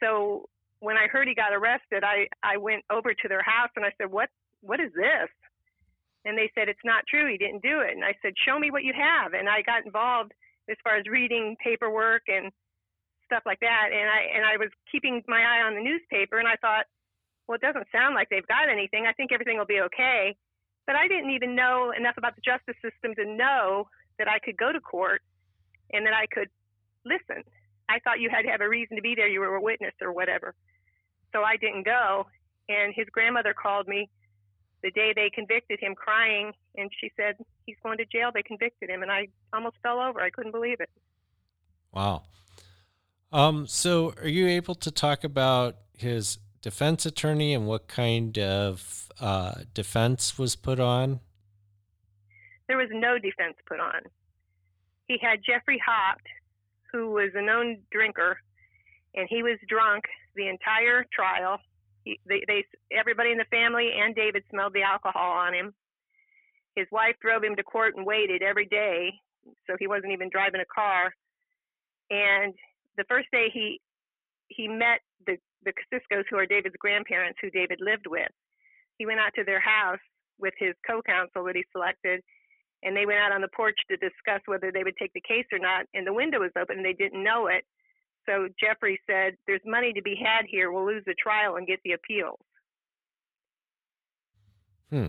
so 0.00 0.48
when 0.80 0.96
I 0.96 1.06
heard 1.06 1.28
he 1.28 1.34
got 1.34 1.52
arrested, 1.52 2.04
I, 2.04 2.28
I 2.42 2.56
went 2.56 2.84
over 2.90 3.14
to 3.14 3.28
their 3.28 3.42
house 3.42 3.70
and 3.76 3.84
I 3.84 3.92
said, 3.98 4.10
what, 4.10 4.28
what 4.60 4.80
is 4.80 4.92
this? 4.94 5.28
And 6.24 6.36
they 6.36 6.50
said, 6.54 6.68
it's 6.68 6.84
not 6.84 7.04
true. 7.08 7.30
He 7.30 7.38
didn't 7.38 7.62
do 7.62 7.80
it. 7.80 7.94
And 7.94 8.04
I 8.04 8.14
said, 8.22 8.34
show 8.46 8.58
me 8.58 8.70
what 8.70 8.84
you 8.84 8.92
have. 8.94 9.34
And 9.34 9.48
I 9.48 9.62
got 9.62 9.86
involved 9.86 10.32
as 10.70 10.76
far 10.84 10.96
as 10.96 11.06
reading 11.06 11.56
paperwork 11.62 12.22
and 12.28 12.52
stuff 13.26 13.42
like 13.46 13.60
that. 13.60 13.90
And 13.92 14.08
I, 14.08 14.20
and 14.36 14.44
I 14.44 14.56
was 14.56 14.68
keeping 14.90 15.22
my 15.26 15.40
eye 15.40 15.62
on 15.62 15.74
the 15.74 15.82
newspaper 15.82 16.38
and 16.38 16.48
I 16.48 16.56
thought, 16.60 16.86
well, 17.46 17.56
it 17.56 17.62
doesn't 17.62 17.86
sound 17.90 18.14
like 18.14 18.28
they've 18.28 18.46
got 18.46 18.68
anything. 18.68 19.06
I 19.06 19.12
think 19.12 19.32
everything 19.32 19.58
will 19.58 19.66
be 19.66 19.80
okay. 19.80 20.36
But 20.86 20.96
I 20.96 21.08
didn't 21.08 21.30
even 21.30 21.54
know 21.54 21.92
enough 21.96 22.16
about 22.16 22.36
the 22.36 22.42
justice 22.44 22.76
system 22.82 23.14
to 23.16 23.24
know 23.24 23.88
that 24.18 24.28
I 24.28 24.38
could 24.38 24.56
go 24.56 24.72
to 24.72 24.80
court 24.80 25.22
and 25.92 26.04
that 26.06 26.14
I 26.14 26.26
could 26.26 26.48
listen 27.04 27.42
I 27.88 27.98
thought 28.00 28.20
you 28.20 28.30
had 28.30 28.42
to 28.42 28.48
have 28.48 28.60
a 28.60 28.68
reason 28.68 28.96
to 28.96 29.02
be 29.02 29.14
there. 29.14 29.28
You 29.28 29.40
were 29.40 29.56
a 29.56 29.62
witness 29.62 29.94
or 30.00 30.12
whatever. 30.12 30.54
So 31.32 31.42
I 31.42 31.56
didn't 31.56 31.84
go. 31.84 32.26
And 32.68 32.92
his 32.94 33.06
grandmother 33.10 33.54
called 33.54 33.88
me 33.88 34.08
the 34.82 34.90
day 34.90 35.12
they 35.14 35.30
convicted 35.30 35.80
him 35.80 35.94
crying. 35.94 36.52
And 36.76 36.90
she 37.00 37.10
said, 37.16 37.36
he's 37.66 37.76
going 37.82 37.98
to 37.98 38.04
jail. 38.04 38.30
They 38.32 38.42
convicted 38.42 38.90
him. 38.90 39.02
And 39.02 39.10
I 39.10 39.28
almost 39.52 39.76
fell 39.82 40.00
over. 40.00 40.20
I 40.20 40.30
couldn't 40.30 40.52
believe 40.52 40.80
it. 40.80 40.90
Wow. 41.92 42.22
Um, 43.32 43.66
so 43.66 44.14
are 44.20 44.28
you 44.28 44.46
able 44.46 44.74
to 44.76 44.90
talk 44.90 45.24
about 45.24 45.76
his 45.96 46.38
defense 46.62 47.06
attorney 47.06 47.54
and 47.54 47.66
what 47.66 47.88
kind 47.88 48.38
of 48.38 49.10
uh, 49.20 49.54
defense 49.74 50.38
was 50.38 50.56
put 50.56 50.80
on? 50.80 51.20
There 52.68 52.76
was 52.76 52.88
no 52.92 53.18
defense 53.18 53.56
put 53.66 53.80
on. 53.80 54.02
He 55.08 55.18
had 55.20 55.40
Jeffrey 55.44 55.80
Haupt, 55.84 56.26
who 56.92 57.10
was 57.10 57.30
a 57.34 57.42
known 57.42 57.78
drinker, 57.90 58.38
and 59.14 59.26
he 59.28 59.42
was 59.42 59.58
drunk 59.68 60.04
the 60.36 60.48
entire 60.48 61.04
trial. 61.12 61.58
He, 62.04 62.18
they, 62.26 62.42
they, 62.46 62.64
everybody 62.92 63.32
in 63.32 63.38
the 63.38 63.44
family 63.50 63.90
and 63.98 64.14
David 64.14 64.44
smelled 64.50 64.74
the 64.74 64.82
alcohol 64.82 65.32
on 65.32 65.54
him. 65.54 65.74
His 66.76 66.86
wife 66.92 67.16
drove 67.20 67.42
him 67.42 67.56
to 67.56 67.62
court 67.62 67.96
and 67.96 68.06
waited 68.06 68.42
every 68.42 68.66
day, 68.66 69.12
so 69.66 69.76
he 69.78 69.86
wasn't 69.86 70.12
even 70.12 70.30
driving 70.30 70.60
a 70.60 70.74
car. 70.74 71.12
And 72.10 72.54
the 72.96 73.04
first 73.08 73.28
day 73.32 73.48
he 73.52 73.80
he 74.48 74.68
met 74.68 75.00
the 75.26 75.36
the 75.64 75.72
Ciscos, 75.92 76.24
who 76.30 76.38
are 76.38 76.46
David's 76.46 76.76
grandparents, 76.78 77.38
who 77.42 77.50
David 77.50 77.80
lived 77.80 78.06
with. 78.06 78.30
He 78.96 79.06
went 79.06 79.20
out 79.20 79.32
to 79.34 79.44
their 79.44 79.60
house 79.60 79.98
with 80.38 80.54
his 80.56 80.74
co-counsel 80.86 81.44
that 81.44 81.56
he 81.56 81.64
selected, 81.72 82.22
and 82.82 82.96
they 82.96 83.06
went 83.06 83.18
out 83.18 83.32
on 83.32 83.40
the 83.40 83.48
porch 83.48 83.78
to 83.90 83.96
discuss 83.96 84.40
whether 84.46 84.70
they 84.70 84.84
would 84.84 84.96
take 84.96 85.12
the 85.12 85.20
case 85.20 85.46
or 85.52 85.58
not. 85.58 85.86
And 85.94 86.06
the 86.06 86.12
window 86.12 86.38
was 86.40 86.52
open, 86.60 86.76
and 86.78 86.84
they 86.86 86.92
didn't 86.92 87.22
know 87.22 87.46
it. 87.46 87.64
So 88.26 88.48
Jeffrey 88.60 89.00
said, 89.06 89.36
"There's 89.46 89.60
money 89.64 89.92
to 89.94 90.02
be 90.02 90.14
had 90.14 90.44
here. 90.46 90.70
We'll 90.70 90.86
lose 90.86 91.04
the 91.06 91.14
trial 91.14 91.56
and 91.56 91.66
get 91.66 91.80
the 91.84 91.92
appeals." 91.92 92.40
Hmm. 94.90 95.08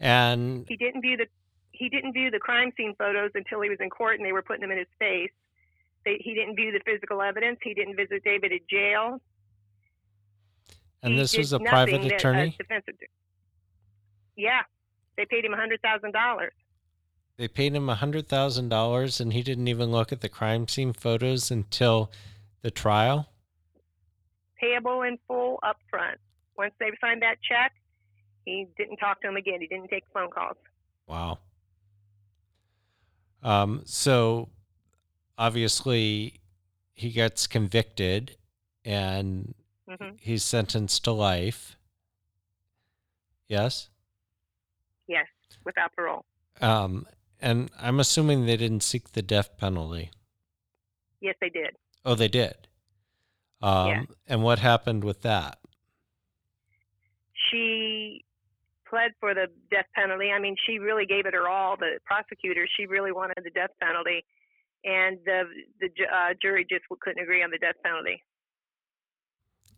And 0.00 0.66
he 0.68 0.76
didn't 0.76 1.02
view 1.02 1.16
the 1.16 1.26
he 1.72 1.88
didn't 1.88 2.12
view 2.12 2.30
the 2.30 2.38
crime 2.38 2.70
scene 2.76 2.94
photos 2.96 3.30
until 3.34 3.60
he 3.60 3.68
was 3.68 3.78
in 3.80 3.90
court 3.90 4.18
and 4.18 4.24
they 4.26 4.32
were 4.32 4.42
putting 4.42 4.60
them 4.60 4.70
in 4.70 4.78
his 4.78 4.86
face. 4.98 5.32
They, 6.04 6.18
he 6.20 6.34
didn't 6.34 6.54
view 6.56 6.70
the 6.70 6.80
physical 6.84 7.20
evidence. 7.20 7.58
He 7.62 7.74
didn't 7.74 7.96
visit 7.96 8.22
David 8.24 8.52
at 8.52 8.68
jail. 8.68 9.20
And 11.02 11.14
He 11.14 11.18
this 11.18 11.36
was 11.36 11.52
a 11.52 11.58
private 11.58 12.02
that 12.02 12.12
a 12.12 12.14
attorney? 12.16 12.50
defense 12.58 12.84
attorney- 12.86 13.08
yeah, 14.36 14.62
they 15.16 15.24
paid 15.26 15.44
him 15.44 15.52
a 15.52 15.56
hundred 15.56 15.80
thousand 15.82 16.12
dollars. 16.12 16.52
They 17.36 17.48
paid 17.48 17.74
him 17.74 17.88
$100,000 17.88 19.20
and 19.20 19.32
he 19.32 19.42
didn't 19.42 19.68
even 19.68 19.90
look 19.90 20.12
at 20.12 20.20
the 20.20 20.28
crime 20.28 20.68
scene 20.68 20.92
photos 20.92 21.50
until 21.50 22.10
the 22.62 22.70
trial? 22.70 23.28
payable 24.64 25.02
in 25.02 25.18
full 25.26 25.58
up 25.62 25.76
front. 25.90 26.18
Once 26.56 26.72
they 26.78 26.90
signed 27.00 27.22
that 27.22 27.36
check, 27.42 27.72
he 28.44 28.66
didn't 28.78 28.96
talk 28.96 29.20
to 29.22 29.28
him 29.28 29.36
again. 29.36 29.60
He 29.60 29.66
didn't 29.66 29.88
take 29.88 30.04
phone 30.12 30.30
calls. 30.30 30.56
Wow. 31.06 31.38
Um, 33.42 33.82
so 33.84 34.48
obviously 35.36 36.40
he 36.94 37.10
gets 37.10 37.46
convicted 37.46 38.36
and 38.84 39.54
hmm 39.88 40.10
he's 40.20 40.42
sentenced 40.44 41.04
to 41.04 41.12
life. 41.12 41.76
Yes. 43.48 43.90
Yes, 45.06 45.26
without 45.64 45.92
parole. 45.94 46.24
Um, 46.62 47.06
and 47.44 47.70
I'm 47.78 48.00
assuming 48.00 48.46
they 48.46 48.56
didn't 48.56 48.82
seek 48.82 49.12
the 49.12 49.20
death 49.20 49.58
penalty. 49.58 50.10
Yes, 51.20 51.36
they 51.42 51.50
did. 51.50 51.76
Oh, 52.04 52.14
they 52.14 52.28
did. 52.28 52.68
Um, 53.60 53.88
Yeah. 53.88 54.02
And 54.26 54.42
what 54.42 54.58
happened 54.58 55.04
with 55.04 55.20
that? 55.22 55.58
She 57.50 58.24
pled 58.88 59.12
for 59.20 59.34
the 59.34 59.48
death 59.70 59.86
penalty. 59.94 60.30
I 60.30 60.38
mean, 60.38 60.56
she 60.66 60.78
really 60.78 61.04
gave 61.04 61.26
it 61.26 61.34
her 61.34 61.46
all. 61.46 61.76
The 61.76 61.98
prosecutor, 62.04 62.66
she 62.76 62.86
really 62.86 63.12
wanted 63.12 63.36
the 63.44 63.50
death 63.50 63.70
penalty, 63.80 64.24
and 64.84 65.18
the 65.26 65.42
the 65.80 65.88
uh, 66.04 66.34
jury 66.40 66.66
just 66.68 66.84
couldn't 67.00 67.22
agree 67.22 67.42
on 67.42 67.50
the 67.50 67.58
death 67.58 67.76
penalty. 67.84 68.22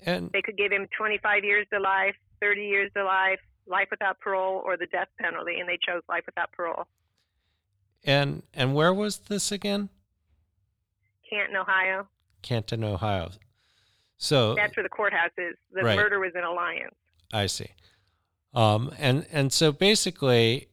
And 0.04 0.30
They 0.32 0.42
could 0.42 0.56
give 0.56 0.70
him 0.70 0.87
25 0.96 1.42
years 1.42 1.66
to 1.73 1.80
life, 1.80 2.14
30 2.40 2.61
years 2.62 2.92
to 2.96 3.02
life, 3.02 3.40
life 3.66 3.88
without 3.90 4.20
parole, 4.20 4.62
or 4.64 4.76
the 4.76 4.87
death 4.87 5.08
penalty, 5.18 5.58
and 5.58 5.68
they 5.68 5.78
chose 5.85 6.02
life 6.08 6.25
without 6.26 6.52
parole. 6.52 6.87
And 8.06 8.42
and 8.54 8.75
where 8.75 8.94
was 8.94 9.18
this 9.18 9.52
again? 9.52 9.88
Canton, 11.28 11.56
Ohio. 11.56 12.06
Canton, 12.42 12.84
Ohio. 12.84 13.30
So 14.16 14.54
That's 14.54 14.76
where 14.76 14.84
the 14.84 14.88
courthouse 14.88 15.32
is. 15.36 15.56
The 15.72 15.82
Right. 15.82 15.96
murder 15.96 16.18
was 16.20 16.32
in 16.34 16.42
Alliance. 16.44 16.94
I 17.32 17.46
see. 17.46 17.70
Um, 18.54 18.92
and 18.98 19.26
and 19.30 19.52
so 19.52 19.72
basically, 19.72 20.68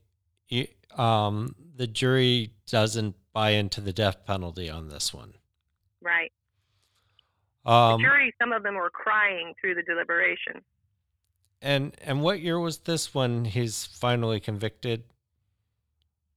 you, 0.48 0.68
um, 0.96 1.56
the 1.76 1.88
jury 1.88 2.54
doesn't 2.68 3.16
buy 3.34 3.50
into 3.52 3.82
the 3.82 3.92
death 3.92 4.26
penalty 4.26 4.70
on 4.70 4.90
this 4.90 5.14
one. 5.14 5.34
Right. 6.02 6.32
Um, 7.66 8.02
the 8.02 8.08
jury, 8.08 8.34
some 8.40 8.52
of 8.54 8.62
them 8.64 8.76
were 8.76 8.90
crying 8.92 9.54
through 9.60 9.76
the 9.76 9.84
deliberation. 9.84 10.62
and 11.62 11.96
and 12.02 12.22
what 12.22 12.40
year 12.42 12.60
was 12.60 12.80
this 12.80 13.14
when 13.16 13.46
he's 13.46 13.86
finally 13.86 14.40
convicted? 14.40 15.04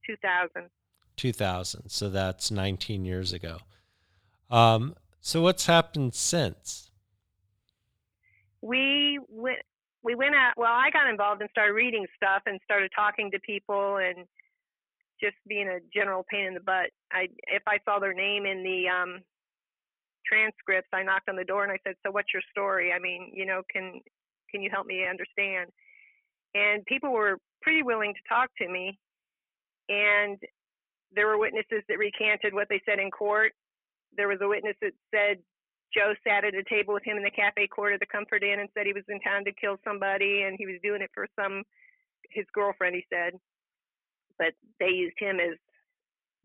2000. 0.05 0.69
2000. 1.17 1.89
So 1.89 2.09
that's 2.09 2.51
19 2.51 3.03
years 3.03 3.33
ago. 3.33 3.57
Um, 4.49 4.95
so 5.19 5.41
what's 5.41 5.65
happened 5.65 6.15
since? 6.15 6.89
We 8.61 9.19
went. 9.29 9.59
We 10.03 10.15
went 10.15 10.35
out. 10.35 10.53
Well, 10.55 10.71
I 10.71 10.89
got 10.91 11.09
involved 11.09 11.41
and 11.41 11.49
started 11.49 11.73
reading 11.73 12.05
stuff 12.15 12.43
and 12.45 12.59
started 12.63 12.91
talking 12.95 13.29
to 13.31 13.39
people 13.39 13.97
and 13.97 14.25
just 15.19 15.35
being 15.47 15.67
a 15.67 15.79
general 15.93 16.23
pain 16.29 16.45
in 16.45 16.53
the 16.53 16.59
butt. 16.59 16.91
I 17.11 17.27
if 17.47 17.63
I 17.67 17.79
saw 17.83 17.99
their 17.99 18.13
name 18.13 18.45
in 18.45 18.63
the 18.63 18.87
um, 18.87 19.21
transcripts, 20.25 20.89
I 20.93 21.03
knocked 21.03 21.29
on 21.29 21.35
the 21.35 21.43
door 21.43 21.63
and 21.63 21.71
I 21.71 21.77
said, 21.85 21.95
"So 22.05 22.11
what's 22.11 22.33
your 22.33 22.43
story? 22.51 22.93
I 22.93 22.99
mean, 22.99 23.31
you 23.33 23.45
know, 23.45 23.61
can 23.71 23.99
can 24.49 24.61
you 24.61 24.69
help 24.71 24.87
me 24.87 25.05
understand?" 25.07 25.71
And 26.55 26.85
people 26.85 27.11
were 27.11 27.37
pretty 27.61 27.83
willing 27.83 28.13
to 28.13 28.33
talk 28.33 28.49
to 28.59 28.67
me, 28.67 28.97
and 29.89 30.39
there 31.17 31.27
were 31.27 31.41
witnesses 31.41 31.81
that 31.89 31.97
recanted 31.97 32.53
what 32.53 32.69
they 32.69 32.81
said 32.85 32.99
in 32.99 33.09
court. 33.09 33.53
There 34.15 34.27
was 34.29 34.37
a 34.41 34.47
witness 34.47 34.77
that 34.81 34.93
said 35.09 35.41
Joe 35.93 36.13
sat 36.21 36.45
at 36.45 36.53
a 36.53 36.63
table 36.69 36.93
with 36.93 37.03
him 37.03 37.17
in 37.17 37.23
the 37.23 37.33
cafe 37.33 37.67
court 37.67 37.93
of 37.93 37.99
the 37.99 38.05
Comfort 38.05 38.43
Inn 38.43 38.59
and 38.59 38.69
said 38.73 38.85
he 38.85 38.93
was 38.93 39.07
in 39.09 39.19
town 39.21 39.43
to 39.45 39.51
kill 39.59 39.77
somebody 39.83 40.43
and 40.43 40.55
he 40.57 40.67
was 40.67 40.77
doing 40.83 41.01
it 41.01 41.09
for 41.13 41.27
some 41.33 41.63
his 42.29 42.45
girlfriend. 42.53 42.95
He 42.95 43.05
said, 43.11 43.33
but 44.37 44.53
they 44.79 44.93
used 44.93 45.17
him 45.17 45.39
as 45.39 45.57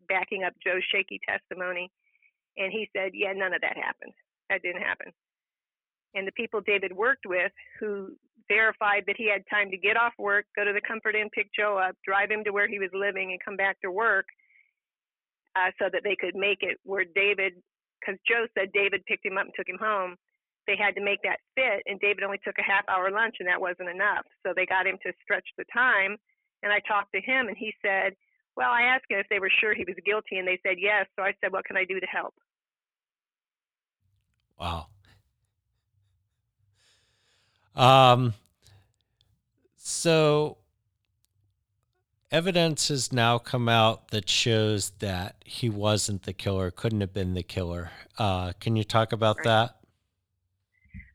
backing 0.09 0.43
up 0.43 0.55
Joe's 0.65 0.85
shaky 0.91 1.21
testimony. 1.29 1.91
And 2.57 2.73
he 2.73 2.89
said, 2.97 3.13
yeah, 3.15 3.33
none 3.33 3.53
of 3.53 3.61
that 3.61 3.77
happened. 3.77 4.13
That 4.49 4.63
didn't 4.63 4.83
happen. 4.83 5.13
And 6.15 6.27
the 6.27 6.33
people 6.33 6.61
David 6.61 6.93
worked 6.93 7.27
with, 7.27 7.53
who 7.81 8.17
verified 8.49 9.05
that 9.07 9.17
he 9.17 9.31
had 9.31 9.43
time 9.49 9.71
to 9.71 9.77
get 9.77 9.97
off 9.97 10.13
work, 10.19 10.45
go 10.57 10.65
to 10.65 10.73
the 10.73 10.81
Comfort 10.87 11.15
Inn, 11.15 11.31
pick 11.33 11.49
Joe 11.57 11.79
up, 11.79 11.97
drive 12.05 12.31
him 12.31 12.45
to 12.45 12.53
where 12.53 12.69
he 12.69 12.79
was 12.79 12.91
living, 12.93 13.33
and 13.33 13.41
come 13.43 13.57
back 13.57 13.81
to 13.81 13.91
work, 13.91 14.27
uh, 15.57 15.71
so 15.79 15.89
that 15.93 16.03
they 16.05 16.17
could 16.17 16.35
make 16.35 16.63
it 16.63 16.79
where 16.85 17.05
David 17.05 17.55
because 18.01 18.19
Joe 18.27 18.47
said 18.59 18.73
David 18.75 19.05
picked 19.07 19.25
him 19.25 19.39
up 19.39 19.47
and 19.47 19.55
took 19.57 19.69
him 19.69 19.79
home. 19.79 20.17
They 20.67 20.77
had 20.77 20.95
to 20.95 21.03
make 21.03 21.23
that 21.23 21.39
fit, 21.55 21.83
and 21.87 21.99
David 22.01 22.23
only 22.23 22.39
took 22.45 22.59
a 22.59 22.63
half 22.63 22.85
hour 22.89 23.11
lunch, 23.11 23.37
and 23.41 23.49
that 23.49 23.61
wasn't 23.61 23.89
enough. 23.89 24.27
So 24.47 24.53
they 24.55 24.67
got 24.67 24.87
him 24.87 24.99
to 25.03 25.13
stretch 25.23 25.47
the 25.59 25.65
time. 25.73 26.17
And 26.63 26.73
I 26.73 26.79
talked 26.87 27.13
to 27.15 27.21
him, 27.21 27.49
and 27.49 27.57
he 27.57 27.75
said, 27.83 28.15
Well, 28.57 28.71
I 28.71 28.83
asked 28.83 29.11
him 29.11 29.19
if 29.19 29.27
they 29.29 29.41
were 29.41 29.51
sure 29.61 29.75
he 29.75 29.85
was 29.87 29.97
guilty, 30.07 30.39
and 30.39 30.47
they 30.47 30.61
said 30.63 30.77
yes. 30.79 31.07
So 31.17 31.25
I 31.25 31.35
said, 31.41 31.53
What 31.53 31.65
can 31.65 31.77
I 31.77 31.85
do 31.85 31.99
to 31.99 32.07
help? 32.07 32.35
Wow. 34.59 34.87
Um, 37.75 38.35
so 39.77 40.59
evidence 42.33 42.89
has 42.89 43.13
now 43.13 43.39
come 43.39 43.69
out 43.69 44.09
that 44.09 44.29
shows 44.29 44.91
that 44.99 45.37
he 45.45 45.69
wasn't 45.69 46.23
the 46.23 46.33
killer, 46.33 46.71
couldn't 46.71 47.01
have 47.03 47.13
been 47.13 47.35
the 47.35 47.43
killer. 47.43 47.91
Uh, 48.19 48.53
can 48.59 48.75
you 48.75 48.83
talk 48.83 49.13
about 49.13 49.37
Right. 49.39 49.45
that? 49.45 49.77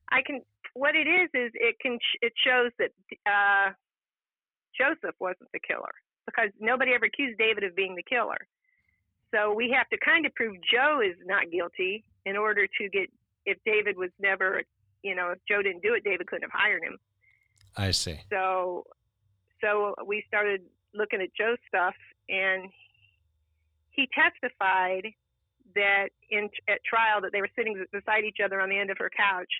I 0.10 0.22
can. 0.22 0.42
What 0.74 0.96
it 0.96 1.08
is 1.08 1.30
is 1.34 1.52
it 1.56 1.80
can 1.80 1.98
it 2.22 2.34
shows 2.46 2.72
that 2.78 2.92
uh, 3.26 3.74
Joseph 4.78 5.16
wasn't 5.20 5.52
the 5.52 5.60
killer 5.60 5.92
because 6.28 6.52
nobody 6.60 6.94
ever 6.94 7.06
accused 7.06 7.40
David 7.40 7.64
of 7.64 7.76
being 7.76 7.96
the 7.96 8.04
killer. 8.04 8.38
So 9.34 9.54
we 9.54 9.72
have 9.72 9.90
to 9.90 9.98
kind 9.98 10.26
of 10.26 10.34
prove 10.36 10.56
Joe 10.72 11.02
is 11.04 11.18
not 11.26 11.52
guilty 11.52 12.06
in 12.26 12.38
order 12.38 12.68
to 12.68 12.90
get 12.90 13.12
if 13.46 13.58
David 13.66 13.98
was 13.98 14.12
never, 14.20 14.62
you 15.04 15.16
know, 15.16 15.32
if 15.32 15.40
Joe 15.50 15.62
didn't 15.62 15.82
do 15.82 15.94
it, 15.96 16.04
David 16.04 16.28
couldn't 16.28 16.44
have 16.44 16.52
hired 16.54 16.84
him. 16.84 16.98
I 17.76 17.92
see. 17.92 18.20
So, 18.30 18.86
so 19.62 19.96
we 20.06 20.24
started 20.28 20.62
looking 20.94 21.22
at 21.22 21.36
Joe's 21.36 21.58
stuff, 21.68 21.96
and 22.30 22.70
he 23.92 24.08
testified 24.14 25.08
that 25.76 26.10
in 26.30 26.50
at 26.70 26.80
trial 26.86 27.22
that 27.22 27.32
they 27.34 27.42
were 27.42 27.52
sitting 27.56 27.84
beside 27.92 28.24
each 28.24 28.40
other 28.44 28.62
on 28.62 28.70
the 28.70 28.78
end 28.78 28.90
of 28.90 28.98
her 29.00 29.10
couch. 29.10 29.52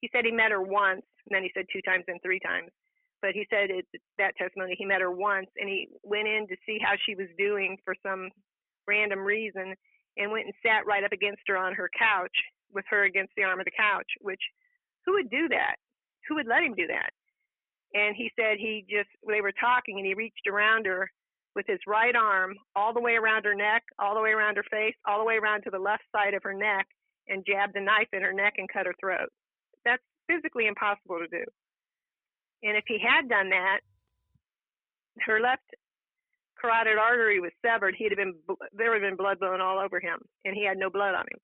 He 0.00 0.10
said 0.12 0.24
he 0.24 0.32
met 0.32 0.50
her 0.50 0.62
once, 0.62 1.06
and 1.26 1.34
then 1.34 1.42
he 1.42 1.50
said 1.54 1.66
two 1.72 1.82
times 1.82 2.04
and 2.08 2.20
three 2.22 2.40
times. 2.40 2.70
But 3.20 3.32
he 3.34 3.46
said 3.48 3.70
it, 3.70 3.86
that 4.18 4.34
testimony 4.36 4.74
he 4.76 4.84
met 4.84 5.00
her 5.00 5.12
once, 5.12 5.46
and 5.56 5.68
he 5.68 5.88
went 6.02 6.26
in 6.26 6.48
to 6.48 6.56
see 6.66 6.78
how 6.82 6.94
she 7.06 7.14
was 7.14 7.28
doing 7.38 7.78
for 7.84 7.94
some 8.02 8.30
random 8.88 9.20
reason, 9.20 9.74
and 10.16 10.32
went 10.32 10.46
and 10.46 10.54
sat 10.66 10.84
right 10.86 11.04
up 11.04 11.12
against 11.12 11.42
her 11.46 11.56
on 11.56 11.74
her 11.74 11.88
couch 11.96 12.34
with 12.74 12.84
her 12.90 13.04
against 13.04 13.32
the 13.36 13.44
arm 13.44 13.60
of 13.60 13.64
the 13.64 13.78
couch. 13.78 14.10
Which, 14.20 14.42
who 15.06 15.14
would 15.14 15.30
do 15.30 15.48
that? 15.48 15.76
Who 16.28 16.34
would 16.34 16.48
let 16.48 16.64
him 16.64 16.74
do 16.74 16.88
that? 16.88 17.10
And 17.94 18.16
he 18.16 18.30
said 18.38 18.58
he 18.58 18.84
just 18.88 19.08
they 19.28 19.40
were 19.40 19.52
talking 19.52 19.98
and 19.98 20.06
he 20.06 20.14
reached 20.14 20.46
around 20.48 20.86
her 20.86 21.10
with 21.54 21.66
his 21.66 21.80
right 21.86 22.16
arm 22.16 22.54
all 22.74 22.94
the 22.94 23.00
way 23.00 23.12
around 23.12 23.44
her 23.44 23.54
neck 23.54 23.82
all 23.98 24.14
the 24.14 24.20
way 24.20 24.30
around 24.30 24.56
her 24.56 24.64
face 24.70 24.94
all 25.06 25.18
the 25.18 25.24
way 25.24 25.36
around 25.36 25.62
to 25.62 25.70
the 25.70 25.78
left 25.78 26.04
side 26.14 26.34
of 26.34 26.42
her 26.42 26.54
neck 26.54 26.86
and 27.28 27.44
jabbed 27.46 27.76
a 27.76 27.80
knife 27.80 28.08
in 28.12 28.22
her 28.22 28.32
neck 28.32 28.54
and 28.58 28.68
cut 28.68 28.86
her 28.86 28.94
throat. 28.98 29.28
That's 29.84 30.02
physically 30.26 30.66
impossible 30.66 31.18
to 31.18 31.28
do. 31.28 31.44
And 32.62 32.76
if 32.76 32.84
he 32.86 32.98
had 32.98 33.28
done 33.28 33.50
that 33.50 33.80
her 35.20 35.40
left 35.40 35.62
carotid 36.62 36.96
artery 36.96 37.40
was 37.40 37.50
severed. 37.60 37.94
He'd 37.98 38.12
have 38.12 38.18
been 38.18 38.34
there 38.72 38.90
would 38.90 39.02
have 39.02 39.10
been 39.10 39.16
blood 39.16 39.38
flowing 39.38 39.60
all 39.60 39.78
over 39.78 39.98
him 39.98 40.20
and 40.44 40.54
he 40.54 40.64
had 40.64 40.78
no 40.78 40.88
blood 40.88 41.14
on 41.14 41.26
him. 41.26 41.40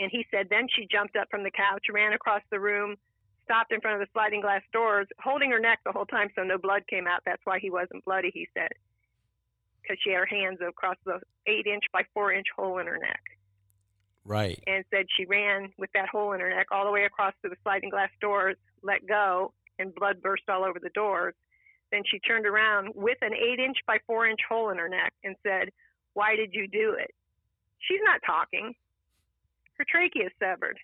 And 0.00 0.10
he 0.10 0.26
said 0.32 0.48
then 0.50 0.66
she 0.74 0.88
jumped 0.90 1.16
up 1.16 1.28
from 1.30 1.44
the 1.44 1.52
couch, 1.52 1.86
ran 1.92 2.14
across 2.14 2.42
the 2.50 2.58
room, 2.58 2.96
stopped 3.44 3.72
in 3.72 3.80
front 3.80 4.00
of 4.00 4.06
the 4.06 4.10
sliding 4.12 4.40
glass 4.40 4.62
doors, 4.72 5.06
holding 5.22 5.50
her 5.50 5.60
neck 5.60 5.80
the 5.84 5.92
whole 5.92 6.06
time 6.06 6.28
so 6.34 6.42
no 6.42 6.58
blood 6.58 6.82
came 6.88 7.06
out. 7.06 7.20
That's 7.24 7.42
why 7.44 7.58
he 7.60 7.70
wasn't 7.70 8.04
bloody, 8.04 8.30
he 8.32 8.48
said, 8.54 8.72
because 9.82 9.96
she 10.02 10.10
had 10.10 10.18
her 10.18 10.26
hands 10.26 10.58
across 10.66 10.96
the 11.04 11.20
eight 11.46 11.66
inch 11.66 11.84
by 11.92 12.02
four 12.12 12.32
inch 12.32 12.46
hole 12.56 12.78
in 12.78 12.86
her 12.86 12.98
neck. 12.98 13.20
Right. 14.24 14.62
And 14.66 14.84
said 14.90 15.06
she 15.16 15.26
ran 15.26 15.70
with 15.76 15.90
that 15.94 16.08
hole 16.08 16.32
in 16.32 16.40
her 16.40 16.48
neck 16.48 16.68
all 16.70 16.86
the 16.86 16.90
way 16.90 17.04
across 17.04 17.34
to 17.42 17.50
the 17.50 17.56
sliding 17.62 17.90
glass 17.90 18.10
doors, 18.20 18.56
let 18.82 19.06
go, 19.06 19.52
and 19.78 19.94
blood 19.94 20.22
burst 20.22 20.44
all 20.48 20.64
over 20.64 20.78
the 20.82 20.90
doors. 20.90 21.34
Then 21.92 22.02
she 22.10 22.18
turned 22.20 22.46
around 22.46 22.88
with 22.94 23.18
an 23.20 23.34
eight 23.34 23.60
inch 23.60 23.76
by 23.86 23.98
four 24.06 24.26
inch 24.26 24.40
hole 24.48 24.70
in 24.70 24.78
her 24.78 24.88
neck 24.88 25.12
and 25.22 25.36
said, 25.42 25.70
Why 26.14 26.36
did 26.36 26.50
you 26.52 26.66
do 26.66 26.96
it? 26.98 27.10
She's 27.78 28.00
not 28.04 28.20
talking. 28.26 28.74
Her 29.74 29.84
trachea 29.88 30.26
is 30.26 30.32
severed. 30.40 30.78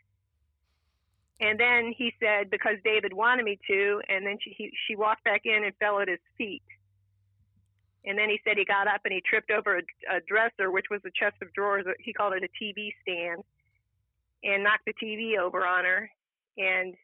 And 1.40 1.59
then 1.59 1.94
he 1.97 2.12
said, 2.20 2.50
because 2.50 2.76
David 2.85 3.12
wanted 3.14 3.44
me 3.44 3.59
to, 3.66 4.02
and 4.09 4.26
then 4.26 4.37
she, 4.42 4.54
he, 4.56 4.73
she 4.87 4.94
walked 4.94 5.25
back 5.25 5.42
in 5.44 5.64
and 5.64 5.75
fell 5.80 6.00
at 6.00 6.09
his 6.09 6.18
feet. 6.37 6.62
And 8.04 8.18
then 8.18 8.28
he 8.28 8.40
said 8.44 8.56
he 8.56 8.64
got 8.64 8.87
up 8.87 9.00
and 9.04 9.12
he 9.12 9.23
tripped 9.23 9.50
over 9.50 9.78
a, 9.78 9.82
a 10.14 10.20
dresser, 10.26 10.70
which 10.70 10.87
was 10.90 11.00
a 11.06 11.11
chest 11.11 11.37
of 11.42 11.52
drawers. 11.52 11.87
He 11.99 12.12
called 12.12 12.35
it 12.35 12.44
a 12.44 12.64
TV 12.64 12.92
stand, 13.02 13.42
and 14.44 14.62
knocked 14.62 14.87
the 14.87 14.94
TV 14.94 15.38
over 15.38 15.66
on 15.66 15.85
her. 15.85 16.11
And 16.59 16.94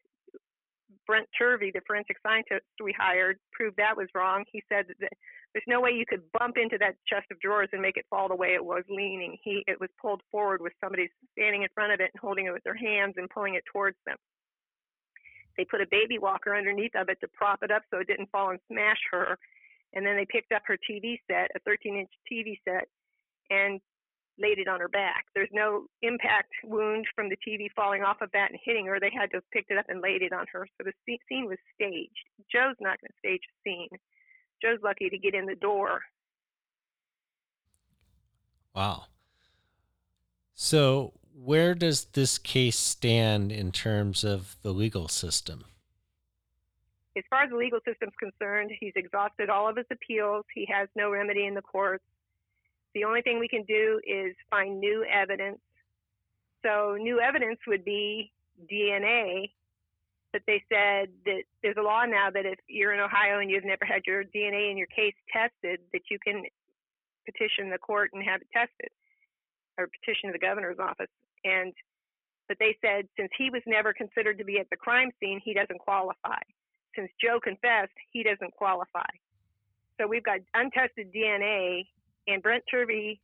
Brent 1.07 1.27
Turvey, 1.37 1.71
the 1.73 1.81
forensic 1.87 2.17
scientist 2.21 2.65
we 2.83 2.93
hired, 2.95 3.39
proved 3.53 3.77
that 3.77 3.95
was 3.95 4.07
wrong. 4.13 4.43
He 4.51 4.61
said 4.69 4.85
that 4.87 5.09
there's 5.53 5.63
no 5.65 5.79
way 5.79 5.91
you 5.91 6.05
could 6.05 6.21
bump 6.37 6.57
into 6.61 6.77
that 6.79 6.95
chest 7.07 7.25
of 7.31 7.39
drawers 7.39 7.69
and 7.71 7.81
make 7.81 7.97
it 7.97 8.05
fall 8.09 8.27
the 8.27 8.35
way 8.35 8.53
it 8.53 8.63
was 8.63 8.83
leaning. 8.89 9.37
He 9.41 9.63
it 9.67 9.79
was 9.79 9.89
pulled 9.99 10.21
forward 10.29 10.61
with 10.61 10.73
somebody 10.83 11.09
standing 11.31 11.63
in 11.63 11.69
front 11.73 11.93
of 11.93 12.01
it 12.01 12.11
and 12.13 12.19
holding 12.19 12.45
it 12.45 12.51
with 12.51 12.63
their 12.63 12.75
hands 12.75 13.15
and 13.17 13.29
pulling 13.29 13.55
it 13.55 13.63
towards 13.71 13.97
them. 14.05 14.17
They 15.57 15.65
put 15.65 15.81
a 15.81 15.87
baby 15.89 16.19
walker 16.19 16.55
underneath 16.55 16.95
of 16.95 17.09
it 17.09 17.19
to 17.21 17.27
prop 17.33 17.63
it 17.63 17.71
up 17.71 17.81
so 17.89 17.99
it 17.99 18.07
didn't 18.07 18.29
fall 18.29 18.51
and 18.51 18.59
smash 18.71 18.99
her. 19.11 19.39
And 19.93 20.05
then 20.05 20.15
they 20.15 20.27
picked 20.29 20.51
up 20.51 20.61
her 20.65 20.77
TV 20.77 21.19
set, 21.31 21.49
a 21.55 21.59
13 21.65 21.97
inch 21.97 22.11
TV 22.31 22.59
set, 22.67 22.87
and 23.49 23.79
laid 24.39 24.59
it 24.59 24.67
on 24.67 24.79
her 24.79 24.87
back. 24.87 25.25
There's 25.33 25.49
no 25.51 25.85
impact 26.01 26.53
wound 26.63 27.05
from 27.15 27.29
the 27.29 27.37
TV 27.37 27.67
falling 27.75 28.03
off 28.03 28.21
of 28.21 28.31
that 28.33 28.51
and 28.51 28.59
hitting 28.63 28.85
her. 28.85 28.99
They 28.99 29.11
had 29.13 29.31
to 29.31 29.37
have 29.37 29.51
picked 29.51 29.71
it 29.71 29.77
up 29.77 29.85
and 29.87 30.01
laid 30.01 30.21
it 30.21 30.33
on 30.33 30.45
her. 30.51 30.67
So 30.77 30.85
the 30.85 30.93
scene 31.27 31.47
was 31.47 31.57
staged. 31.75 32.11
Joe's 32.51 32.75
not 32.79 32.99
going 33.01 33.09
to 33.09 33.19
stage 33.19 33.41
a 33.43 33.55
scene. 33.63 33.99
Joe's 34.61 34.79
lucky 34.83 35.09
to 35.09 35.17
get 35.17 35.33
in 35.33 35.45
the 35.45 35.55
door. 35.55 36.01
Wow. 38.75 39.05
So, 40.53 41.13
where 41.33 41.75
does 41.75 42.05
this 42.05 42.37
case 42.37 42.77
stand 42.77 43.51
in 43.51 43.71
terms 43.71 44.23
of 44.23 44.57
the 44.63 44.71
legal 44.71 45.07
system? 45.07 45.65
As 47.15 47.23
far 47.29 47.43
as 47.43 47.49
the 47.49 47.57
legal 47.57 47.79
system's 47.87 48.13
concerned, 48.19 48.71
he's 48.79 48.93
exhausted 48.95 49.49
all 49.49 49.67
of 49.67 49.77
his 49.77 49.85
appeals. 49.91 50.45
He 50.53 50.67
has 50.71 50.87
no 50.95 51.09
remedy 51.09 51.45
in 51.45 51.55
the 51.55 51.61
courts. 51.61 52.03
The 52.97 53.03
only 53.03 53.21
thing 53.21 53.37
we 53.37 53.47
can 53.47 53.63
do 53.63 54.01
is 54.07 54.33
find 54.49 54.79
new 54.79 55.05
evidence. 55.05 55.59
So, 56.65 56.97
new 56.99 57.19
evidence 57.21 57.59
would 57.67 57.85
be 57.85 58.31
DNA 58.71 59.51
but 60.33 60.41
they 60.45 60.61
said 60.69 61.09
that 61.25 61.43
there's 61.63 61.77
a 61.79 61.81
law 61.81 62.05
now 62.05 62.29
that 62.29 62.45
if 62.45 62.59
you're 62.67 62.93
in 62.93 62.99
Ohio 62.99 63.39
and 63.39 63.49
you've 63.49 63.65
never 63.65 63.85
had 63.85 64.01
your 64.05 64.23
DNA 64.23 64.69
in 64.69 64.77
your 64.77 64.87
case 64.87 65.15
tested, 65.31 65.79
that 65.93 66.01
you 66.11 66.19
can 66.19 66.43
petition 67.25 67.69
the 67.69 67.77
court 67.77 68.11
and 68.13 68.23
have 68.23 68.41
it 68.41 68.47
tested, 68.53 68.91
or 69.77 69.87
petition 69.87 70.31
the 70.31 70.39
governor's 70.39 70.77
office. 70.79 71.09
And 71.43 71.73
but 72.47 72.57
they 72.59 72.77
said 72.85 73.07
since 73.17 73.31
he 73.37 73.49
was 73.49 73.61
never 73.65 73.93
considered 73.93 74.37
to 74.37 74.45
be 74.45 74.59
at 74.59 74.69
the 74.69 74.77
crime 74.77 75.11
scene, 75.19 75.41
he 75.43 75.53
doesn't 75.53 75.79
qualify. 75.79 76.39
Since 76.95 77.09
Joe 77.19 77.39
confessed, 77.43 77.97
he 78.11 78.23
doesn't 78.23 78.53
qualify. 78.53 79.09
So 79.99 80.07
we've 80.07 80.23
got 80.23 80.39
untested 80.53 81.11
DNA, 81.11 81.87
and 82.27 82.41
Brent 82.41 82.63
Turvey 82.69 83.19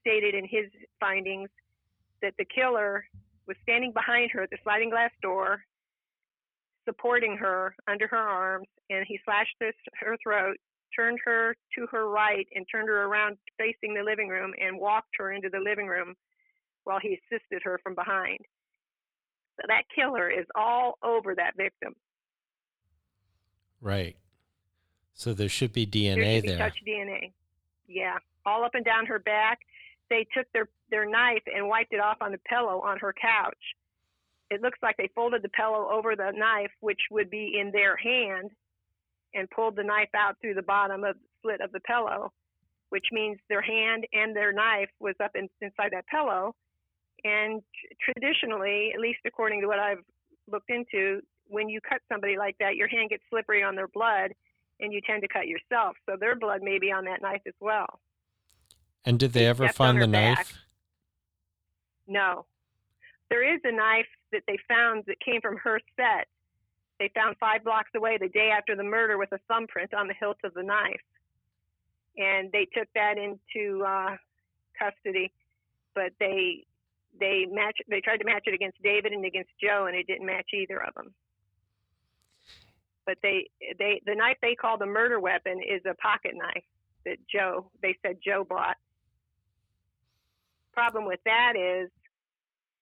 stated 0.00 0.34
in 0.34 0.44
his 0.44 0.66
findings 1.00 1.48
that 2.22 2.34
the 2.38 2.44
killer 2.44 3.04
was 3.46 3.56
standing 3.62 3.92
behind 3.92 4.30
her 4.32 4.42
at 4.42 4.50
the 4.50 4.58
sliding 4.62 4.90
glass 4.90 5.10
door 5.22 5.60
supporting 6.88 7.36
her 7.36 7.74
under 7.86 8.06
her 8.06 8.16
arms, 8.16 8.66
and 8.88 9.04
he 9.06 9.20
slashed 9.24 9.54
this, 9.60 9.74
her 10.00 10.16
throat, 10.22 10.56
turned 10.96 11.18
her 11.22 11.54
to 11.74 11.86
her 11.90 12.08
right, 12.08 12.46
and 12.54 12.64
turned 12.72 12.88
her 12.88 13.04
around 13.04 13.36
facing 13.58 13.94
the 13.94 14.02
living 14.02 14.28
room 14.28 14.52
and 14.58 14.78
walked 14.78 15.14
her 15.18 15.32
into 15.32 15.50
the 15.50 15.58
living 15.58 15.86
room 15.86 16.14
while 16.84 16.98
he 17.00 17.18
assisted 17.18 17.60
her 17.62 17.78
from 17.82 17.94
behind. 17.94 18.38
So 19.56 19.66
that 19.68 19.82
killer 19.94 20.30
is 20.30 20.46
all 20.54 20.96
over 21.02 21.34
that 21.34 21.56
victim. 21.56 21.94
Right. 23.82 24.16
So 25.12 25.34
there 25.34 25.48
should 25.48 25.72
be 25.72 25.86
DNA 25.86 26.16
there. 26.16 26.34
Should 26.34 26.42
be 26.42 26.48
there. 26.48 26.58
Touch 26.58 26.78
DNA. 26.86 27.32
Yeah, 27.86 28.16
all 28.48 28.64
up 28.64 28.74
and 28.74 28.84
down 28.84 29.06
her 29.06 29.18
back. 29.18 29.58
They 30.10 30.26
took 30.34 30.46
their 30.52 30.68
their 30.90 31.08
knife 31.08 31.42
and 31.54 31.68
wiped 31.68 31.92
it 31.92 32.00
off 32.00 32.16
on 32.20 32.32
the 32.32 32.40
pillow 32.48 32.80
on 32.80 32.98
her 32.98 33.12
couch 33.12 33.76
it 34.50 34.62
looks 34.62 34.78
like 34.82 34.96
they 34.96 35.10
folded 35.14 35.42
the 35.42 35.50
pillow 35.50 35.88
over 35.90 36.16
the 36.16 36.32
knife, 36.34 36.70
which 36.80 37.00
would 37.10 37.30
be 37.30 37.58
in 37.60 37.70
their 37.70 37.96
hand, 37.96 38.50
and 39.34 39.50
pulled 39.50 39.76
the 39.76 39.84
knife 39.84 40.08
out 40.16 40.36
through 40.40 40.54
the 40.54 40.62
bottom 40.62 41.04
of 41.04 41.16
the 41.16 41.20
slit 41.42 41.60
of 41.60 41.70
the 41.72 41.80
pillow, 41.80 42.32
which 42.88 43.04
means 43.12 43.38
their 43.48 43.60
hand 43.60 44.06
and 44.12 44.34
their 44.34 44.52
knife 44.52 44.88
was 45.00 45.14
up 45.22 45.32
in, 45.34 45.48
inside 45.60 45.90
that 45.92 46.06
pillow. 46.06 46.54
And 47.24 47.62
traditionally, 48.00 48.92
at 48.94 49.00
least 49.00 49.18
according 49.26 49.60
to 49.60 49.66
what 49.66 49.78
I've 49.78 50.02
looked 50.50 50.70
into, 50.70 51.20
when 51.46 51.68
you 51.68 51.80
cut 51.86 52.00
somebody 52.10 52.38
like 52.38 52.56
that, 52.60 52.76
your 52.76 52.88
hand 52.88 53.10
gets 53.10 53.22
slippery 53.28 53.62
on 53.62 53.74
their 53.74 53.88
blood, 53.88 54.32
and 54.80 54.92
you 54.92 55.00
tend 55.06 55.22
to 55.22 55.28
cut 55.28 55.46
yourself. 55.46 55.96
So 56.08 56.16
their 56.18 56.36
blood 56.36 56.62
may 56.62 56.78
be 56.78 56.90
on 56.90 57.04
that 57.04 57.20
knife 57.20 57.42
as 57.46 57.54
well. 57.60 58.00
And 59.04 59.18
did 59.18 59.32
they 59.32 59.46
ever 59.46 59.68
find 59.68 60.00
the 60.00 60.08
back. 60.08 60.38
knife? 60.38 60.58
No. 62.06 62.46
There 63.30 63.54
is 63.54 63.60
a 63.64 63.72
knife 63.72 64.06
that 64.32 64.42
they 64.46 64.58
found 64.68 65.04
that 65.06 65.20
came 65.20 65.40
from 65.40 65.56
her 65.58 65.80
set. 65.96 66.26
They 66.98 67.10
found 67.14 67.36
five 67.38 67.62
blocks 67.64 67.90
away 67.94 68.18
the 68.18 68.28
day 68.28 68.50
after 68.56 68.74
the 68.74 68.82
murder 68.82 69.18
with 69.18 69.30
a 69.32 69.38
thumbprint 69.48 69.94
on 69.94 70.08
the 70.08 70.14
hilt 70.18 70.38
of 70.44 70.54
the 70.54 70.62
knife. 70.62 71.00
And 72.16 72.50
they 72.50 72.66
took 72.76 72.88
that 72.94 73.14
into 73.16 73.84
uh, 73.84 74.16
custody, 74.78 75.32
but 75.94 76.12
they 76.18 76.64
they 77.20 77.46
match 77.50 77.78
they 77.88 78.00
tried 78.00 78.18
to 78.18 78.24
match 78.24 78.44
it 78.46 78.54
against 78.54 78.82
David 78.82 79.12
and 79.12 79.24
against 79.24 79.50
Joe, 79.62 79.86
and 79.86 79.96
it 79.96 80.06
didn't 80.06 80.26
match 80.26 80.50
either 80.52 80.82
of 80.82 80.94
them. 80.94 81.14
But 83.06 83.18
they 83.22 83.48
they 83.78 84.00
the 84.04 84.14
knife 84.14 84.36
they 84.42 84.54
call 84.54 84.78
the 84.78 84.86
murder 84.86 85.20
weapon 85.20 85.60
is 85.62 85.82
a 85.88 85.94
pocket 85.94 86.32
knife 86.34 86.64
that 87.04 87.18
Joe 87.32 87.70
they 87.82 87.96
said 88.02 88.18
Joe 88.24 88.44
bought. 88.48 88.76
The 90.78 90.82
problem 90.82 91.06
with 91.06 91.18
that 91.24 91.54
is 91.58 91.90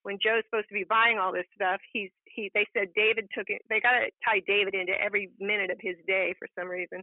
when 0.02 0.18
Joe's 0.20 0.44
supposed 0.44 0.68
to 0.68 0.74
be 0.74 0.84
buying 0.84 1.16
all 1.18 1.32
this 1.32 1.48
stuff, 1.54 1.80
he's 1.94 2.10
he 2.26 2.50
they 2.52 2.66
said 2.76 2.88
David 2.94 3.24
took 3.32 3.48
it. 3.48 3.62
They 3.70 3.80
got 3.80 3.92
to 3.92 4.10
tie 4.22 4.42
David 4.46 4.74
into 4.74 4.92
every 5.00 5.30
minute 5.40 5.70
of 5.70 5.78
his 5.80 5.96
day 6.06 6.34
for 6.38 6.46
some 6.58 6.68
reason. 6.68 7.00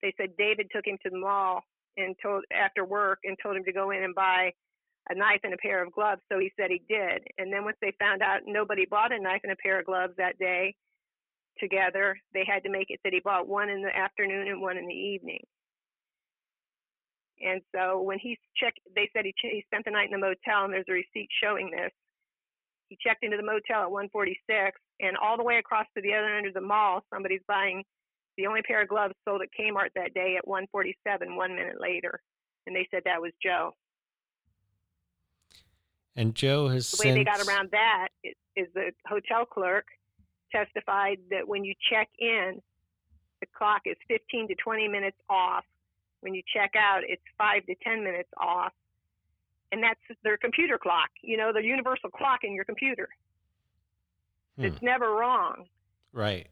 They 0.00 0.14
said 0.16 0.30
David 0.38 0.68
took 0.74 0.86
him 0.86 0.96
to 1.04 1.10
the 1.10 1.18
mall 1.18 1.60
and 1.98 2.16
told 2.22 2.44
after 2.56 2.86
work 2.86 3.18
and 3.24 3.36
told 3.42 3.54
him 3.54 3.64
to 3.64 3.72
go 3.72 3.90
in 3.90 4.02
and 4.02 4.14
buy 4.14 4.52
a 5.10 5.14
knife 5.14 5.40
and 5.44 5.52
a 5.52 5.58
pair 5.58 5.84
of 5.84 5.92
gloves. 5.92 6.22
So 6.32 6.38
he 6.38 6.50
said 6.58 6.70
he 6.70 6.80
did. 6.88 7.20
And 7.36 7.52
then 7.52 7.64
once 7.64 7.76
they 7.82 7.92
found 8.00 8.22
out 8.22 8.40
nobody 8.46 8.86
bought 8.88 9.12
a 9.12 9.20
knife 9.20 9.40
and 9.42 9.52
a 9.52 9.62
pair 9.62 9.78
of 9.78 9.84
gloves 9.84 10.14
that 10.16 10.38
day 10.38 10.74
together, 11.58 12.16
they 12.32 12.46
had 12.48 12.62
to 12.62 12.70
make 12.70 12.88
it 12.88 13.00
that 13.04 13.12
he 13.12 13.20
bought 13.20 13.46
one 13.46 13.68
in 13.68 13.82
the 13.82 13.94
afternoon 13.94 14.48
and 14.48 14.62
one 14.62 14.78
in 14.78 14.88
the 14.88 14.94
evening. 14.94 15.44
And 17.40 17.62
so 17.74 18.00
when 18.02 18.18
he 18.18 18.38
checked, 18.56 18.80
they 18.94 19.08
said 19.12 19.24
he, 19.24 19.32
ch- 19.32 19.52
he 19.52 19.64
spent 19.66 19.84
the 19.84 19.90
night 19.90 20.12
in 20.12 20.20
the 20.20 20.26
motel, 20.26 20.64
and 20.64 20.72
there's 20.72 20.88
a 20.88 20.92
receipt 20.92 21.28
showing 21.42 21.70
this. 21.70 21.90
He 22.88 22.98
checked 23.00 23.24
into 23.24 23.36
the 23.36 23.42
motel 23.42 23.82
at 23.82 23.90
146, 23.90 24.78
and 25.00 25.16
all 25.16 25.36
the 25.36 25.44
way 25.44 25.56
across 25.58 25.86
to 25.96 26.02
the 26.02 26.12
other 26.12 26.36
end 26.36 26.46
of 26.46 26.54
the 26.54 26.60
mall, 26.60 27.02
somebody's 27.12 27.40
buying 27.46 27.84
the 28.36 28.46
only 28.46 28.62
pair 28.62 28.82
of 28.82 28.88
gloves 28.88 29.14
sold 29.24 29.42
at 29.42 29.48
Kmart 29.58 29.90
that 29.94 30.14
day 30.14 30.36
at 30.36 30.46
147, 30.46 31.36
one 31.36 31.54
minute 31.54 31.80
later. 31.80 32.20
And 32.66 32.74
they 32.74 32.86
said 32.90 33.02
that 33.04 33.20
was 33.20 33.32
Joe. 33.42 33.74
And 36.16 36.34
Joe 36.34 36.68
has 36.68 36.90
the 36.90 36.96
way 37.00 37.14
since... 37.14 37.18
they 37.18 37.24
got 37.24 37.46
around 37.46 37.70
that 37.72 38.08
is, 38.24 38.34
is 38.56 38.66
the 38.74 38.92
hotel 39.06 39.44
clerk 39.44 39.86
testified 40.52 41.18
that 41.30 41.46
when 41.46 41.64
you 41.64 41.74
check 41.90 42.08
in, 42.18 42.60
the 43.40 43.46
clock 43.56 43.82
is 43.86 43.96
15 44.08 44.48
to 44.48 44.54
20 44.54 44.88
minutes 44.88 45.16
off. 45.28 45.64
When 46.20 46.34
you 46.34 46.42
check 46.54 46.72
out, 46.76 47.00
it's 47.06 47.22
five 47.38 47.64
to 47.66 47.74
10 47.84 48.04
minutes 48.04 48.28
off 48.36 48.72
and 49.72 49.82
that's 49.82 50.00
their 50.22 50.36
computer 50.36 50.78
clock. 50.78 51.10
You 51.22 51.36
know, 51.36 51.52
the 51.52 51.62
universal 51.62 52.10
clock 52.10 52.40
in 52.42 52.54
your 52.54 52.64
computer. 52.64 53.08
Hmm. 54.56 54.64
It's 54.64 54.82
never 54.82 55.10
wrong. 55.12 55.66
Right. 56.12 56.48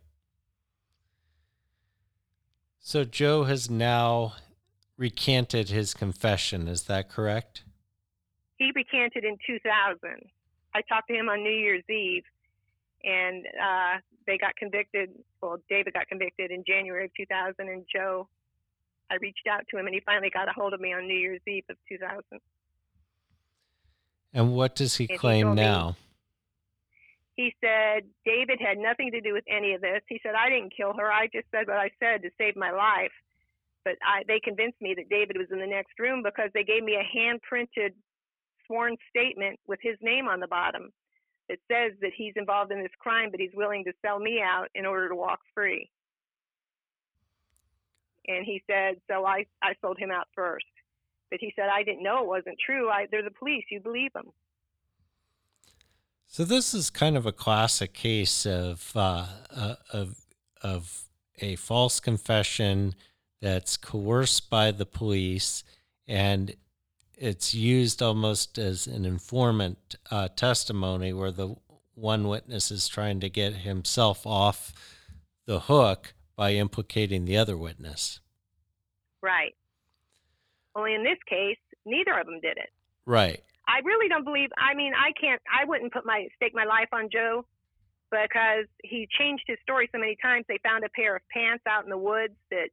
So 2.80 3.04
Joe 3.04 3.44
has 3.44 3.68
now 3.68 4.34
recanted 4.96 5.68
his 5.68 5.94
confession. 5.94 6.68
Is 6.68 6.84
that 6.84 7.08
correct? 7.08 7.64
He 8.56 8.72
recanted 8.74 9.24
in 9.24 9.36
2000. 9.46 9.98
I 10.74 10.82
talked 10.82 11.08
to 11.08 11.14
him 11.14 11.28
on 11.28 11.42
New 11.42 11.50
Year's 11.50 11.84
Eve, 11.88 12.24
and 13.04 13.44
uh, 13.46 13.98
they 14.26 14.38
got 14.38 14.56
convicted. 14.56 15.10
Well, 15.42 15.58
David 15.68 15.94
got 15.94 16.08
convicted 16.08 16.50
in 16.50 16.64
January 16.66 17.04
of 17.04 17.10
2000, 17.16 17.54
and 17.58 17.84
Joe, 17.94 18.28
I 19.10 19.16
reached 19.16 19.46
out 19.50 19.64
to 19.70 19.78
him, 19.78 19.86
and 19.86 19.94
he 19.94 20.00
finally 20.00 20.30
got 20.30 20.48
a 20.48 20.52
hold 20.52 20.74
of 20.74 20.80
me 20.80 20.92
on 20.92 21.06
New 21.06 21.16
Year's 21.16 21.40
Eve 21.46 21.64
of 21.70 21.76
2000. 21.88 22.22
And 24.34 24.52
what 24.54 24.74
does 24.74 24.96
he 24.96 25.04
And 25.04 25.12
he 25.12 25.18
claim 25.18 25.50
me- 25.50 25.62
now? 25.62 25.96
He 27.36 27.54
said 27.60 28.02
David 28.24 28.58
had 28.60 28.78
nothing 28.78 29.12
to 29.12 29.20
do 29.20 29.32
with 29.32 29.44
any 29.48 29.72
of 29.72 29.80
this. 29.80 30.02
He 30.08 30.18
said 30.24 30.34
I 30.34 30.48
didn't 30.48 30.74
kill 30.76 30.92
her. 30.94 31.10
I 31.10 31.28
just 31.32 31.46
said 31.52 31.68
what 31.68 31.76
I 31.76 31.90
said 32.00 32.22
to 32.22 32.30
save 32.36 32.56
my 32.56 32.72
life. 32.72 33.12
But 33.84 33.94
I, 34.02 34.24
they 34.26 34.40
convinced 34.40 34.80
me 34.80 34.94
that 34.96 35.08
David 35.08 35.36
was 35.38 35.46
in 35.52 35.60
the 35.60 35.66
next 35.66 35.98
room 36.00 36.24
because 36.24 36.50
they 36.52 36.64
gave 36.64 36.82
me 36.82 36.96
a 36.96 37.04
hand 37.04 37.40
printed 37.42 37.94
sworn 38.66 38.96
statement 39.08 39.60
with 39.68 39.78
his 39.80 39.96
name 40.02 40.26
on 40.26 40.40
the 40.40 40.48
bottom 40.48 40.90
that 41.48 41.58
says 41.70 41.92
that 42.02 42.10
he's 42.14 42.34
involved 42.36 42.72
in 42.72 42.82
this 42.82 42.92
crime, 42.98 43.30
but 43.30 43.40
he's 43.40 43.54
willing 43.54 43.84
to 43.84 43.92
sell 44.04 44.18
me 44.18 44.40
out 44.44 44.66
in 44.74 44.84
order 44.84 45.08
to 45.08 45.14
walk 45.14 45.38
free. 45.54 45.88
And 48.28 48.44
he 48.44 48.62
said, 48.70 48.96
so 49.10 49.24
I, 49.24 49.46
I 49.62 49.74
sold 49.80 49.98
him 49.98 50.10
out 50.10 50.28
first. 50.34 50.66
But 51.30 51.40
he 51.40 51.52
said, 51.56 51.68
I 51.72 51.82
didn't 51.82 52.02
know 52.02 52.22
it 52.22 52.26
wasn't 52.26 52.58
true. 52.64 52.88
I, 52.88 53.06
they're 53.10 53.22
the 53.22 53.30
police. 53.30 53.64
You 53.70 53.80
believe 53.80 54.12
them. 54.12 54.30
So 56.26 56.44
this 56.44 56.74
is 56.74 56.90
kind 56.90 57.16
of 57.16 57.24
a 57.24 57.32
classic 57.32 57.94
case 57.94 58.44
of 58.44 58.92
uh, 58.94 59.26
uh, 59.50 59.74
of 59.92 60.16
of 60.62 61.04
a 61.38 61.56
false 61.56 62.00
confession 62.00 62.94
that's 63.40 63.78
coerced 63.78 64.50
by 64.50 64.70
the 64.70 64.84
police, 64.84 65.64
and 66.06 66.54
it's 67.16 67.54
used 67.54 68.02
almost 68.02 68.58
as 68.58 68.86
an 68.86 69.06
informant 69.06 69.96
uh, 70.10 70.28
testimony, 70.28 71.14
where 71.14 71.32
the 71.32 71.56
one 71.94 72.28
witness 72.28 72.70
is 72.70 72.88
trying 72.88 73.20
to 73.20 73.30
get 73.30 73.54
himself 73.54 74.26
off 74.26 74.72
the 75.46 75.60
hook 75.60 76.12
by 76.38 76.52
implicating 76.52 77.24
the 77.24 77.36
other 77.36 77.56
witness. 77.58 78.20
Right. 79.20 79.56
Only 80.76 80.94
in 80.94 81.02
this 81.02 81.18
case, 81.28 81.58
neither 81.84 82.16
of 82.16 82.26
them 82.26 82.38
did 82.40 82.56
it. 82.56 82.70
Right. 83.04 83.42
I 83.66 83.80
really 83.84 84.08
don't 84.08 84.24
believe. 84.24 84.50
I 84.56 84.74
mean, 84.74 84.92
I 84.94 85.10
can't. 85.20 85.42
I 85.52 85.64
wouldn't 85.64 85.92
put 85.92 86.06
my 86.06 86.28
stake 86.36 86.54
my 86.54 86.64
life 86.64 86.88
on 86.92 87.10
Joe 87.12 87.44
because 88.12 88.66
he 88.84 89.08
changed 89.18 89.42
his 89.48 89.58
story 89.64 89.88
so 89.92 89.98
many 89.98 90.16
times. 90.22 90.44
They 90.48 90.60
found 90.62 90.84
a 90.84 90.88
pair 90.90 91.16
of 91.16 91.22
pants 91.34 91.64
out 91.68 91.82
in 91.82 91.90
the 91.90 91.98
woods 91.98 92.34
that 92.52 92.70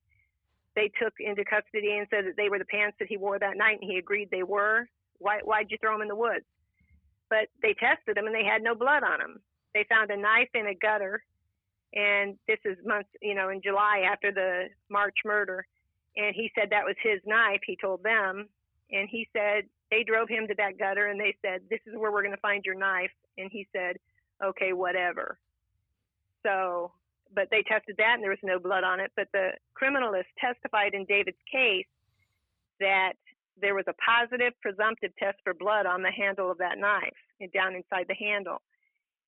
they 0.75 0.91
took 1.01 1.13
into 1.19 1.43
custody 1.43 1.97
and 1.97 2.06
said 2.12 2.25
that 2.28 2.38
they 2.38 2.49
were 2.49 2.60
the 2.60 2.65
pants 2.65 2.97
that 2.99 3.08
he 3.10 3.17
wore 3.17 3.39
that 3.39 3.58
night, 3.58 3.80
and 3.82 3.89
he 3.89 3.97
agreed 3.97 4.30
they 4.30 4.43
were. 4.43 4.88
Why? 5.17 5.39
Why'd 5.43 5.71
you 5.71 5.80
throw 5.82 5.93
them 5.93 6.04
in 6.04 6.08
the 6.08 6.15
woods? 6.15 6.45
But 7.32 7.49
they 7.63 7.73
tested 7.73 8.15
them 8.15 8.28
and 8.28 8.36
they 8.36 8.45
had 8.45 8.62
no 8.62 8.75
blood 8.75 9.01
on 9.01 9.17
them. 9.17 9.39
They 9.73 9.88
found 9.89 10.12
a 10.12 10.17
knife 10.17 10.49
in 10.54 10.67
a 10.67 10.75
gutter, 10.75 11.23
and 11.93 12.36
this 12.48 12.60
is 12.65 12.78
months, 12.86 13.10
you 13.21 13.36
know, 13.36 13.50
in 13.50 13.62
July 13.62 14.04
after 14.12 14.32
the 14.32 14.65
March 14.89 15.15
murder. 15.24 15.65
And 16.17 16.36
he 16.36 16.52
said 16.56 16.69
that 16.71 16.86
was 16.86 16.95
his 17.02 17.19
knife. 17.26 17.62
He 17.65 17.78
told 17.80 18.04
them, 18.04 18.48
and 18.91 19.10
he 19.10 19.28
said 19.36 19.65
they 19.91 20.04
drove 20.04 20.30
him 20.30 20.48
to 20.48 20.56
that 20.58 20.78
gutter 20.78 21.08
and 21.08 21.19
they 21.19 21.36
said, 21.43 21.62
This 21.69 21.80
is 21.86 21.93
where 21.95 22.12
we're 22.12 22.24
going 22.24 22.36
to 22.36 22.41
find 22.41 22.63
your 22.65 22.76
knife. 22.76 23.12
And 23.38 23.50
he 23.52 23.67
said, 23.76 23.98
Okay, 24.43 24.74
whatever. 24.74 25.38
So, 26.45 26.91
but 27.34 27.48
they 27.52 27.63
tested 27.63 27.95
that 27.98 28.15
and 28.15 28.24
there 28.24 28.30
was 28.30 28.39
no 28.43 28.60
blood 28.60 28.84
on 28.84 29.00
it. 29.00 29.12
But 29.15 29.28
the 29.34 29.52
criminalist 29.80 30.30
testified 30.39 30.93
in 30.93 31.06
David's 31.06 31.38
case 31.52 31.88
that 32.80 33.13
there 33.60 33.76
was 33.76 33.86
a 33.88 33.93
positive 33.93 34.54
presumptive 34.62 35.12
test 35.17 35.38
for 35.43 35.54
blood 35.54 35.86
on 35.86 36.02
the 36.02 36.12
handle 36.12 36.52
of 36.52 36.58
that 36.58 36.78
knife 36.78 37.15
and 37.39 37.52
down 37.52 37.76
inside 37.76 38.06
the 38.08 38.15
handle. 38.15 38.62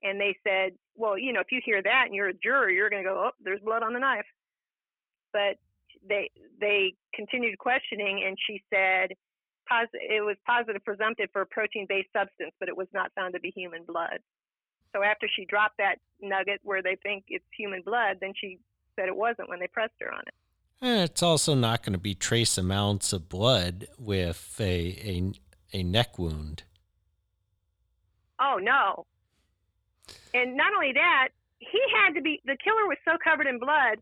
And 0.03 0.19
they 0.19 0.37
said, 0.45 0.73
Well, 0.95 1.17
you 1.17 1.33
know, 1.33 1.39
if 1.39 1.51
you 1.51 1.61
hear 1.63 1.81
that 1.81 2.03
and 2.05 2.15
you're 2.15 2.29
a 2.29 2.33
juror, 2.33 2.69
you're 2.69 2.89
going 2.89 3.03
to 3.03 3.09
go, 3.09 3.27
Oh, 3.27 3.31
there's 3.43 3.61
blood 3.61 3.83
on 3.83 3.93
the 3.93 3.99
knife. 3.99 4.25
But 5.33 5.57
they 6.07 6.31
they 6.59 6.93
continued 7.13 7.57
questioning 7.57 8.23
and 8.25 8.37
she 8.47 8.63
said 8.73 9.11
pos- 9.67 9.87
it 9.93 10.23
was 10.23 10.37
positive 10.45 10.83
presumptive 10.83 11.29
for 11.33 11.41
a 11.41 11.45
protein-based 11.45 12.09
substance, 12.13 12.53
but 12.59 12.69
it 12.69 12.77
was 12.77 12.87
not 12.93 13.11
found 13.13 13.33
to 13.33 13.39
be 13.39 13.51
human 13.55 13.83
blood. 13.83 14.19
So 14.95 15.03
after 15.03 15.27
she 15.27 15.45
dropped 15.45 15.77
that 15.77 15.99
nugget 16.21 16.61
where 16.63 16.81
they 16.81 16.95
think 17.03 17.25
it's 17.27 17.45
human 17.55 17.81
blood, 17.81 18.17
then 18.21 18.33
she 18.35 18.59
said 18.95 19.07
it 19.07 19.15
wasn't 19.15 19.49
when 19.49 19.59
they 19.59 19.67
pressed 19.67 19.93
her 19.99 20.13
on 20.13 20.21
it. 20.21 20.33
And 20.81 21.01
it's 21.01 21.23
also 21.23 21.55
not 21.55 21.83
going 21.83 21.93
to 21.93 21.99
be 21.99 22.13
trace 22.13 22.57
amounts 22.57 23.11
of 23.11 23.29
blood 23.29 23.87
with 23.97 24.55
a, 24.59 24.63
a, 25.73 25.79
a 25.79 25.83
neck 25.83 26.17
wound. 26.19 26.63
Oh 28.39 28.59
no. 28.61 29.05
And 30.33 30.55
not 30.55 30.73
only 30.73 30.93
that, 30.93 31.29
he 31.59 31.81
had 32.03 32.13
to 32.15 32.21
be 32.21 32.41
the 32.45 32.57
killer 32.57 32.87
was 32.87 32.97
so 33.05 33.17
covered 33.23 33.47
in 33.47 33.59
blood. 33.59 33.99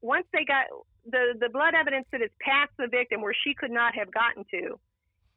Once 0.00 0.26
they 0.32 0.44
got 0.44 0.66
the 1.04 1.36
the 1.38 1.48
blood 1.48 1.74
evidence 1.74 2.06
that 2.12 2.22
is 2.22 2.30
past 2.40 2.72
the 2.78 2.88
victim 2.88 3.20
where 3.20 3.34
she 3.34 3.54
could 3.54 3.70
not 3.70 3.94
have 3.94 4.10
gotten 4.12 4.44
to, 4.50 4.78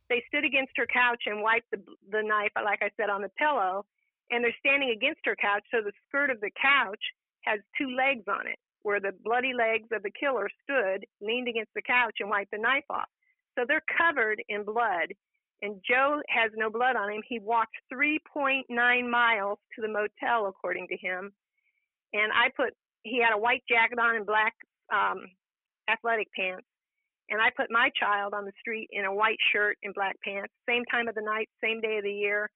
they 0.10 0.23
stood 0.27 0.45
against 0.45 0.71
her 0.77 0.88
couch 0.88 1.23
and 1.25 1.41
wiped 1.41 1.69
the 1.71 1.82
the 2.12 2.23
knife, 2.23 2.51
like 2.56 2.82
I 2.82 2.91
said, 2.95 3.10
on 3.10 3.21
the 3.21 3.32
pillow, 3.38 3.86
and 4.32 4.43
they're 4.43 4.56
standing 4.60 4.91
against 4.91 5.21
her 5.25 5.36
couch, 5.36 5.63
so 5.71 5.82
the 5.82 5.91
skirt 6.08 6.29
of 6.29 6.39
the 6.39 6.51
couch 6.60 7.01
has 7.41 7.60
two 7.77 7.91
legs 7.95 8.23
on 8.27 8.47
it, 8.47 8.58
where 8.84 8.99
the 8.99 9.12
bloody 9.23 9.53
legs 9.53 9.89
of 9.91 10.03
the 10.03 10.12
killer 10.12 10.49
stood, 10.63 11.06
leaned 11.21 11.47
against 11.47 11.73
the 11.75 11.82
couch, 11.82 12.17
and 12.19 12.29
wiped 12.29 12.51
the 12.51 12.58
knife 12.58 12.88
off. 12.89 13.10
So 13.56 13.65
they're 13.67 13.84
covered 13.97 14.41
in 14.47 14.63
blood 14.63 15.13
and 15.63 15.80
Joe 15.89 16.21
has 16.28 16.52
no 16.58 16.69
blood 16.69 16.97
on 16.97 17.10
him. 17.10 17.23
He 17.28 17.39
walked 17.39 17.78
3.9 17.91 18.67
miles 19.10 19.60
to 19.73 19.82
the 19.82 19.88
motel, 19.88 20.47
according 20.47 20.89
to 20.89 20.97
him. 20.97 21.32
And 22.12 22.32
I 22.34 22.49
put, 22.56 22.76
he 23.04 23.23
had 23.23 23.34
a 23.34 23.39
white 23.39 23.63
jacket 23.67 23.97
on 23.97 24.17
and 24.17 24.26
black 24.26 24.54
um, 24.93 25.23
athletic 25.89 26.28
pants. 26.36 26.67
And 27.30 27.41
I 27.41 27.47
put 27.56 27.71
my 27.71 27.89
child 27.97 28.34
on 28.34 28.43
the 28.43 28.52
street 28.60 28.89
in 28.91 29.06
a 29.06 29.15
white 29.15 29.39
shirt 29.54 29.78
and 29.84 29.95
black 29.95 30.17
pants, 30.21 30.54
same 30.67 30.84
time 30.91 31.08
of 31.08 31.15
the 31.15 31.21
night, 31.21 31.47
same 31.63 31.80
day 31.80 31.95
of 31.97 32.04
the 32.04 32.12
year. 32.12 32.49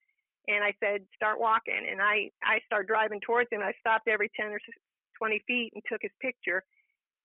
And 0.49 0.61
I 0.61 0.73
said, 0.83 1.07
start 1.15 1.39
walking. 1.39 1.87
And 1.89 2.01
I, 2.01 2.29
I 2.43 2.59
started 2.65 2.87
driving 2.87 3.21
towards 3.21 3.47
him. 3.51 3.61
I 3.61 3.71
stopped 3.79 4.09
every 4.09 4.29
10 4.35 4.47
or 4.47 4.59
20 5.17 5.41
feet 5.47 5.71
and 5.73 5.83
took 5.89 6.01
his 6.01 6.11
picture. 6.21 6.61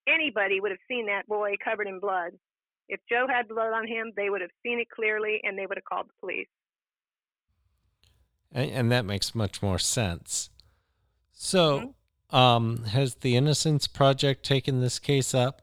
Anybody 0.07 0.61
would 0.61 0.71
have 0.71 0.87
seen 0.87 1.07
that 1.07 1.27
boy 1.27 1.55
covered 1.63 1.89
in 1.89 1.99
blood. 1.99 2.33
If 2.93 3.01
Joe 3.09 3.27
had 3.27 3.49
blood 3.49 3.73
on 3.73 3.89
him, 3.89 4.13
they 4.17 4.29
would 4.29 4.43
have 4.43 4.51
seen 4.63 4.79
it 4.79 4.91
clearly 4.91 5.41
and 5.45 5.57
they 5.57 5.65
would 5.65 5.79
have 5.79 5.85
called 5.85 6.09
the 6.09 6.13
police. 6.21 6.47
And, 8.53 8.71
and 8.71 8.93
that 8.93 9.07
makes 9.07 9.35
much 9.35 9.63
more 9.63 9.79
sense. 9.79 10.51
So, 11.33 11.95
um, 12.29 12.85
has 12.85 13.15
the 13.15 13.35
Innocence 13.35 13.87
Project 13.87 14.45
taken 14.45 14.83
this 14.83 14.99
case 14.99 15.35
up? 15.35 15.63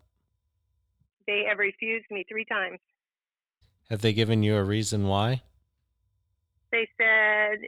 They 1.27 1.43
have 1.47 1.59
refused 1.59 2.07
me 2.09 2.25
three 2.27 2.45
times. 2.45 2.79
Have 3.91 4.01
they 4.01 4.11
given 4.11 4.41
you 4.41 4.55
a 4.55 4.63
reason 4.63 5.05
why? 5.05 5.43
They 6.71 6.89
said 6.97 7.59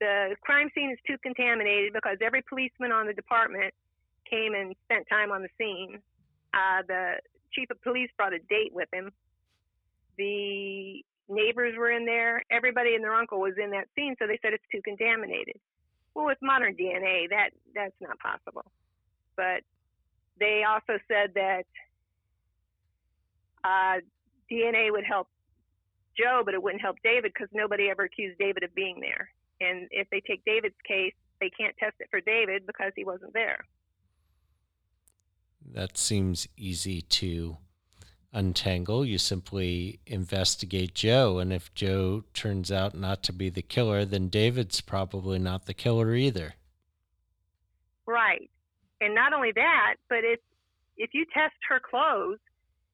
the 0.00 0.34
crime 0.40 0.68
scene 0.74 0.90
is 0.90 0.98
too 1.06 1.16
contaminated 1.22 1.92
because 1.92 2.18
every 2.20 2.42
policeman 2.42 2.90
on 2.90 3.06
the 3.06 3.12
department 3.12 3.72
came 4.28 4.52
and 4.54 4.74
spent 4.86 5.06
time 5.08 5.30
on 5.30 5.42
the 5.42 5.48
scene. 5.58 6.00
Uh, 6.52 6.82
the 6.88 7.14
chief 7.52 7.70
of 7.70 7.82
police 7.82 8.10
brought 8.16 8.32
a 8.32 8.38
date 8.38 8.72
with 8.72 8.88
him. 8.92 9.12
The 10.18 11.04
neighbors 11.28 11.74
were 11.76 11.90
in 11.90 12.04
there. 12.04 12.42
Everybody 12.50 12.94
and 12.94 13.04
their 13.04 13.14
uncle 13.14 13.40
was 13.40 13.54
in 13.62 13.70
that 13.70 13.88
scene, 13.94 14.16
so 14.18 14.26
they 14.26 14.38
said 14.42 14.52
it's 14.52 14.64
too 14.72 14.82
contaminated. 14.82 15.56
Well, 16.14 16.26
with 16.26 16.38
modern 16.42 16.74
DNA, 16.74 17.30
that 17.30 17.50
that's 17.74 17.94
not 18.00 18.18
possible. 18.18 18.64
But 19.36 19.62
they 20.38 20.64
also 20.68 20.98
said 21.08 21.34
that 21.34 21.64
uh, 23.62 24.00
DNA 24.50 24.90
would 24.90 25.04
help 25.04 25.28
Joe, 26.18 26.42
but 26.44 26.54
it 26.54 26.62
wouldn't 26.62 26.82
help 26.82 26.96
David 27.04 27.32
because 27.32 27.48
nobody 27.52 27.88
ever 27.88 28.04
accused 28.04 28.38
David 28.38 28.64
of 28.64 28.74
being 28.74 29.00
there. 29.00 29.30
And 29.60 29.88
if 29.90 30.08
they 30.10 30.20
take 30.20 30.44
David's 30.44 30.74
case, 30.86 31.14
they 31.40 31.50
can't 31.50 31.76
test 31.78 31.94
it 32.00 32.08
for 32.10 32.20
David 32.20 32.66
because 32.66 32.92
he 32.96 33.04
wasn't 33.04 33.32
there. 33.32 33.64
That 35.74 35.96
seems 35.96 36.48
easy 36.56 37.02
to 37.02 37.58
untangle. 38.32 39.04
You 39.04 39.18
simply 39.18 40.00
investigate 40.06 40.94
Joe, 40.94 41.38
and 41.38 41.52
if 41.52 41.72
Joe 41.74 42.24
turns 42.34 42.70
out 42.70 42.94
not 42.94 43.22
to 43.24 43.32
be 43.32 43.50
the 43.50 43.62
killer, 43.62 44.04
then 44.04 44.28
David's 44.28 44.80
probably 44.80 45.38
not 45.38 45.66
the 45.66 45.74
killer 45.74 46.14
either. 46.14 46.54
Right. 48.06 48.50
And 49.00 49.14
not 49.14 49.32
only 49.32 49.52
that, 49.52 49.96
but 50.08 50.18
if 50.22 50.40
if 50.96 51.10
you 51.14 51.24
test 51.32 51.54
her 51.68 51.80
clothes, 51.80 52.38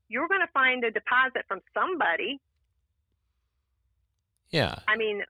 you're 0.08 0.28
going 0.28 0.40
to 0.40 0.52
find 0.52 0.84
a 0.84 0.90
deposit 0.90 1.44
from 1.48 1.60
somebody. 1.74 2.40
Yeah. 4.50 4.76
I 4.86 4.96
mean, 4.96 5.22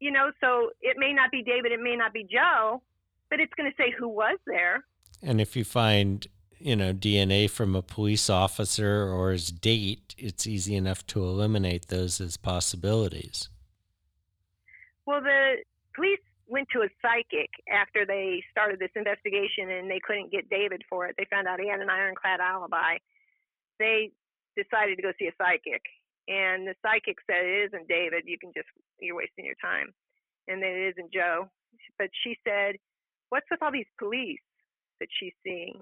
you 0.00 0.10
know, 0.10 0.30
so 0.40 0.70
it 0.80 0.96
may 0.98 1.12
not 1.12 1.30
be 1.30 1.42
David, 1.42 1.72
it 1.72 1.80
may 1.80 1.96
not 1.96 2.14
be 2.14 2.24
Joe, 2.24 2.80
but 3.28 3.38
it's 3.38 3.52
going 3.54 3.70
to 3.70 3.76
say 3.76 3.92
who 3.96 4.08
was 4.08 4.38
there. 4.46 4.84
And 5.22 5.40
if 5.40 5.56
you 5.56 5.64
find, 5.64 6.26
you 6.60 6.76
know, 6.76 6.92
DNA 6.92 7.48
from 7.48 7.74
a 7.74 7.82
police 7.82 8.28
officer 8.28 9.10
or 9.10 9.32
his 9.32 9.50
date, 9.50 10.14
it's 10.18 10.46
easy 10.46 10.76
enough 10.76 11.06
to 11.08 11.24
eliminate 11.24 11.88
those 11.88 12.20
as 12.20 12.36
possibilities. 12.36 13.48
Well, 15.06 15.22
the 15.22 15.56
police 15.94 16.20
went 16.46 16.68
to 16.72 16.82
a 16.82 16.88
psychic 17.00 17.48
after 17.72 18.04
they 18.04 18.42
started 18.50 18.78
this 18.78 18.90
investigation 18.94 19.70
and 19.70 19.90
they 19.90 20.00
couldn't 20.04 20.30
get 20.30 20.50
David 20.50 20.82
for 20.88 21.06
it. 21.06 21.14
They 21.16 21.26
found 21.30 21.48
out 21.48 21.60
he 21.60 21.68
had 21.68 21.80
an 21.80 21.88
ironclad 21.88 22.40
alibi. 22.40 22.98
They 23.78 24.10
decided 24.56 24.96
to 24.96 25.02
go 25.02 25.12
see 25.18 25.26
a 25.26 25.34
psychic. 25.40 25.82
And 26.28 26.68
the 26.68 26.74
psychic 26.82 27.16
said, 27.26 27.42
It 27.42 27.70
isn't 27.70 27.88
David. 27.88 28.24
You 28.26 28.38
can 28.38 28.52
just, 28.54 28.68
you're 29.00 29.16
wasting 29.16 29.46
your 29.46 29.58
time. 29.62 29.94
And 30.46 30.62
then 30.62 30.70
it 30.70 30.94
isn't 30.94 31.12
Joe. 31.12 31.48
But 31.98 32.10
she 32.22 32.36
said, 32.46 32.76
What's 33.30 33.46
with 33.50 33.62
all 33.62 33.72
these 33.72 33.88
police 33.98 34.42
that 35.00 35.08
she's 35.18 35.32
seeing? 35.42 35.80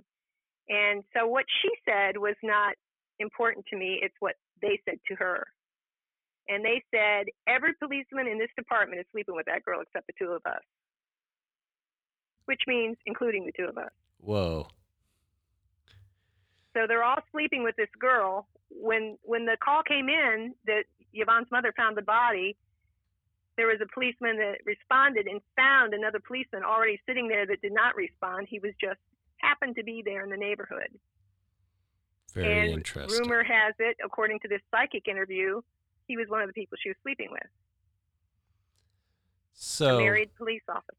And 0.68 1.02
so 1.16 1.26
what 1.26 1.44
she 1.62 1.70
said 1.84 2.16
was 2.16 2.34
not 2.42 2.74
important 3.18 3.66
to 3.70 3.76
me. 3.76 4.00
It's 4.02 4.14
what 4.20 4.34
they 4.60 4.80
said 4.84 4.98
to 5.08 5.14
her. 5.16 5.46
And 6.48 6.64
they 6.64 6.82
said, 6.90 7.26
Every 7.46 7.74
policeman 7.74 8.26
in 8.26 8.38
this 8.38 8.50
department 8.56 9.00
is 9.00 9.06
sleeping 9.12 9.34
with 9.34 9.46
that 9.46 9.64
girl 9.64 9.80
except 9.80 10.06
the 10.06 10.12
two 10.18 10.32
of 10.32 10.42
us, 10.46 10.62
which 12.46 12.62
means 12.66 12.96
including 13.06 13.46
the 13.46 13.52
two 13.52 13.68
of 13.68 13.78
us. 13.78 13.90
Whoa. 14.20 14.68
So 16.74 16.86
they're 16.86 17.04
all 17.04 17.22
sleeping 17.32 17.64
with 17.64 17.76
this 17.76 17.88
girl. 17.98 18.46
When 18.70 19.16
when 19.22 19.46
the 19.46 19.56
call 19.62 19.82
came 19.82 20.08
in 20.08 20.54
that 20.66 20.84
Yvonne's 21.12 21.50
mother 21.50 21.72
found 21.76 21.96
the 21.96 22.02
body, 22.02 22.56
there 23.56 23.66
was 23.66 23.80
a 23.82 23.92
policeman 23.92 24.36
that 24.38 24.58
responded 24.64 25.26
and 25.26 25.40
found 25.56 25.92
another 25.92 26.20
policeman 26.20 26.62
already 26.62 27.00
sitting 27.06 27.28
there 27.28 27.46
that 27.46 27.60
did 27.60 27.72
not 27.72 27.96
respond. 27.96 28.46
He 28.48 28.60
was 28.60 28.72
just 28.80 29.00
happened 29.40 29.76
to 29.76 29.84
be 29.84 30.02
there 30.04 30.22
in 30.24 30.30
the 30.30 30.36
neighborhood. 30.36 30.88
Very 32.34 32.60
and 32.60 32.70
interesting. 32.72 33.18
rumor 33.20 33.42
has 33.42 33.74
it, 33.78 33.96
according 34.04 34.38
to 34.40 34.48
this 34.48 34.60
psychic 34.70 35.08
interview, 35.08 35.60
he 36.06 36.16
was 36.16 36.28
one 36.28 36.40
of 36.42 36.46
the 36.48 36.52
people 36.52 36.76
she 36.80 36.90
was 36.90 36.96
sleeping 37.02 37.28
with, 37.30 37.42
a 37.42 37.48
So, 39.54 39.98
married 39.98 40.30
police 40.36 40.62
officer. 40.68 40.94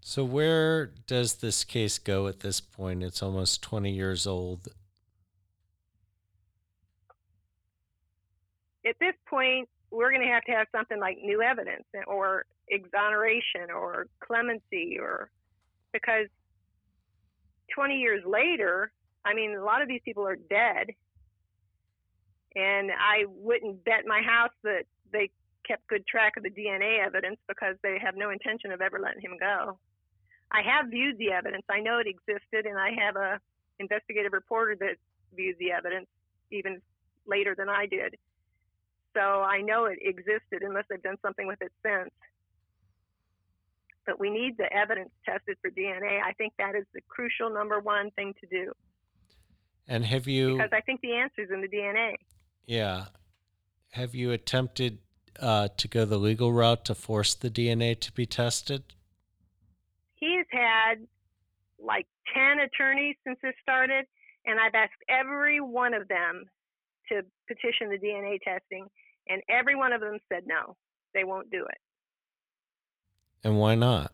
so 0.00 0.24
where 0.24 0.86
does 1.06 1.36
this 1.36 1.64
case 1.64 1.98
go 1.98 2.26
at 2.26 2.40
this 2.40 2.60
point? 2.60 3.02
It's 3.02 3.22
almost 3.22 3.62
20 3.62 3.90
years 3.90 4.26
old. 4.26 4.68
At 8.86 8.96
this 8.98 9.14
point, 9.28 9.68
we're 9.90 10.10
going 10.10 10.22
to 10.22 10.28
have 10.32 10.44
to 10.44 10.52
have 10.52 10.66
something 10.72 10.98
like 10.98 11.18
new 11.22 11.42
evidence 11.42 11.84
or 12.06 12.44
exoneration 12.70 13.70
or 13.74 14.06
clemency 14.20 14.98
or 14.98 15.30
because 15.92 16.28
20 17.74 17.96
years 17.96 18.22
later, 18.26 18.92
I 19.24 19.34
mean, 19.34 19.56
a 19.56 19.64
lot 19.64 19.82
of 19.82 19.88
these 19.88 20.00
people 20.04 20.26
are 20.26 20.36
dead. 20.36 20.88
And 22.56 22.90
I 22.90 23.24
wouldn't 23.28 23.84
bet 23.84 24.06
my 24.06 24.22
house 24.22 24.52
that 24.64 24.84
they 25.12 25.30
kept 25.66 25.86
good 25.86 26.06
track 26.06 26.36
of 26.36 26.42
the 26.42 26.50
DNA 26.50 27.04
evidence 27.04 27.38
because 27.46 27.76
they 27.82 27.98
have 28.02 28.16
no 28.16 28.30
intention 28.30 28.72
of 28.72 28.80
ever 28.80 28.98
letting 28.98 29.20
him 29.20 29.36
go. 29.38 29.78
I 30.50 30.62
have 30.62 30.90
viewed 30.90 31.18
the 31.18 31.30
evidence. 31.30 31.62
I 31.70 31.80
know 31.80 31.98
it 31.98 32.08
existed, 32.08 32.66
and 32.66 32.76
I 32.76 32.90
have 32.98 33.14
a 33.16 33.38
investigative 33.78 34.32
reporter 34.32 34.76
that 34.80 34.96
viewed 35.34 35.56
the 35.58 35.70
evidence 35.70 36.06
even 36.50 36.80
later 37.26 37.54
than 37.56 37.68
I 37.68 37.86
did. 37.86 38.16
So 39.14 39.20
I 39.20 39.60
know 39.60 39.84
it 39.84 39.98
existed 40.02 40.62
unless 40.62 40.84
they've 40.90 41.02
done 41.02 41.18
something 41.22 41.46
with 41.46 41.60
it 41.62 41.72
since. 41.84 42.10
But 44.06 44.18
we 44.18 44.30
need 44.30 44.56
the 44.56 44.72
evidence 44.72 45.10
tested 45.24 45.56
for 45.60 45.70
DNA. 45.70 46.20
I 46.24 46.32
think 46.32 46.52
that 46.58 46.74
is 46.74 46.84
the 46.94 47.00
crucial 47.08 47.50
number 47.50 47.80
one 47.80 48.10
thing 48.12 48.34
to 48.40 48.46
do 48.46 48.72
And 49.86 50.04
have 50.04 50.26
you, 50.26 50.56
because 50.56 50.70
I 50.72 50.80
think 50.80 51.00
the 51.00 51.14
answer's 51.14 51.50
in 51.52 51.60
the 51.60 51.68
DNA. 51.68 52.14
yeah, 52.66 53.06
have 53.92 54.14
you 54.14 54.32
attempted 54.32 54.98
uh, 55.38 55.68
to 55.76 55.88
go 55.88 56.04
the 56.04 56.18
legal 56.18 56.52
route 56.52 56.84
to 56.86 56.94
force 56.94 57.34
the 57.34 57.50
DNA 57.50 57.98
to 58.00 58.12
be 58.12 58.26
tested? 58.26 58.82
He 60.16 60.36
has 60.36 60.46
had 60.50 61.06
like 61.78 62.06
10 62.34 62.60
attorneys 62.60 63.16
since 63.26 63.38
this 63.42 63.54
started, 63.62 64.06
and 64.46 64.58
I've 64.60 64.74
asked 64.74 65.02
every 65.08 65.60
one 65.60 65.94
of 65.94 66.08
them 66.08 66.44
to 67.10 67.22
petition 67.48 67.90
the 67.90 67.98
DNA 67.98 68.38
testing, 68.42 68.86
and 69.28 69.42
every 69.48 69.76
one 69.76 69.92
of 69.92 70.00
them 70.00 70.18
said 70.32 70.44
no, 70.46 70.76
they 71.14 71.24
won't 71.24 71.50
do 71.50 71.64
it. 71.64 71.78
And 73.42 73.58
why 73.58 73.74
not? 73.74 74.12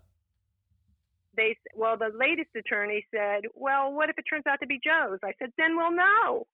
They 1.36 1.56
well, 1.74 1.96
the 1.96 2.10
latest 2.16 2.50
attorney 2.56 3.04
said, 3.10 3.44
"Well, 3.54 3.92
what 3.92 4.08
if 4.08 4.18
it 4.18 4.24
turns 4.28 4.46
out 4.46 4.60
to 4.60 4.66
be 4.66 4.80
Joe's?" 4.82 5.18
I 5.22 5.32
said, 5.38 5.52
"Then 5.58 5.76
we'll 5.76 5.92
know." 5.92 6.46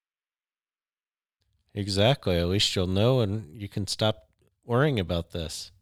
Exactly. 1.75 2.37
At 2.37 2.49
least 2.49 2.75
you'll 2.75 2.87
know 2.87 3.21
and 3.21 3.61
you 3.61 3.69
can 3.69 3.87
stop 3.87 4.29
worrying 4.65 4.99
about 5.01 5.31
this. 5.31 5.73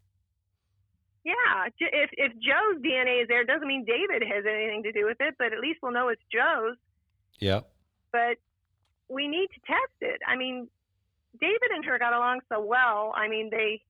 Yeah, 1.24 1.66
if 1.78 2.10
if 2.12 2.32
Joe's 2.34 2.82
DNA 2.82 3.22
is 3.22 3.28
there, 3.28 3.42
it 3.42 3.46
doesn't 3.46 3.66
mean 3.66 3.84
David 3.84 4.26
has 4.26 4.44
anything 4.46 4.82
to 4.84 4.92
do 4.92 5.06
with 5.06 5.18
it, 5.20 5.34
but 5.38 5.52
at 5.52 5.60
least 5.60 5.80
we'll 5.82 5.92
know 5.92 6.08
it's 6.08 6.22
Joe's. 6.32 6.76
Yep. 7.40 7.68
But 8.12 8.38
we 9.08 9.28
need 9.28 9.48
to 9.48 9.60
test 9.66 9.96
it. 10.00 10.20
I 10.26 10.36
mean, 10.36 10.68
David 11.40 11.70
and 11.74 11.84
her 11.84 11.98
got 11.98 12.12
along 12.12 12.40
so 12.48 12.60
well. 12.60 13.12
I 13.16 13.28
mean, 13.28 13.50
they 13.50 13.82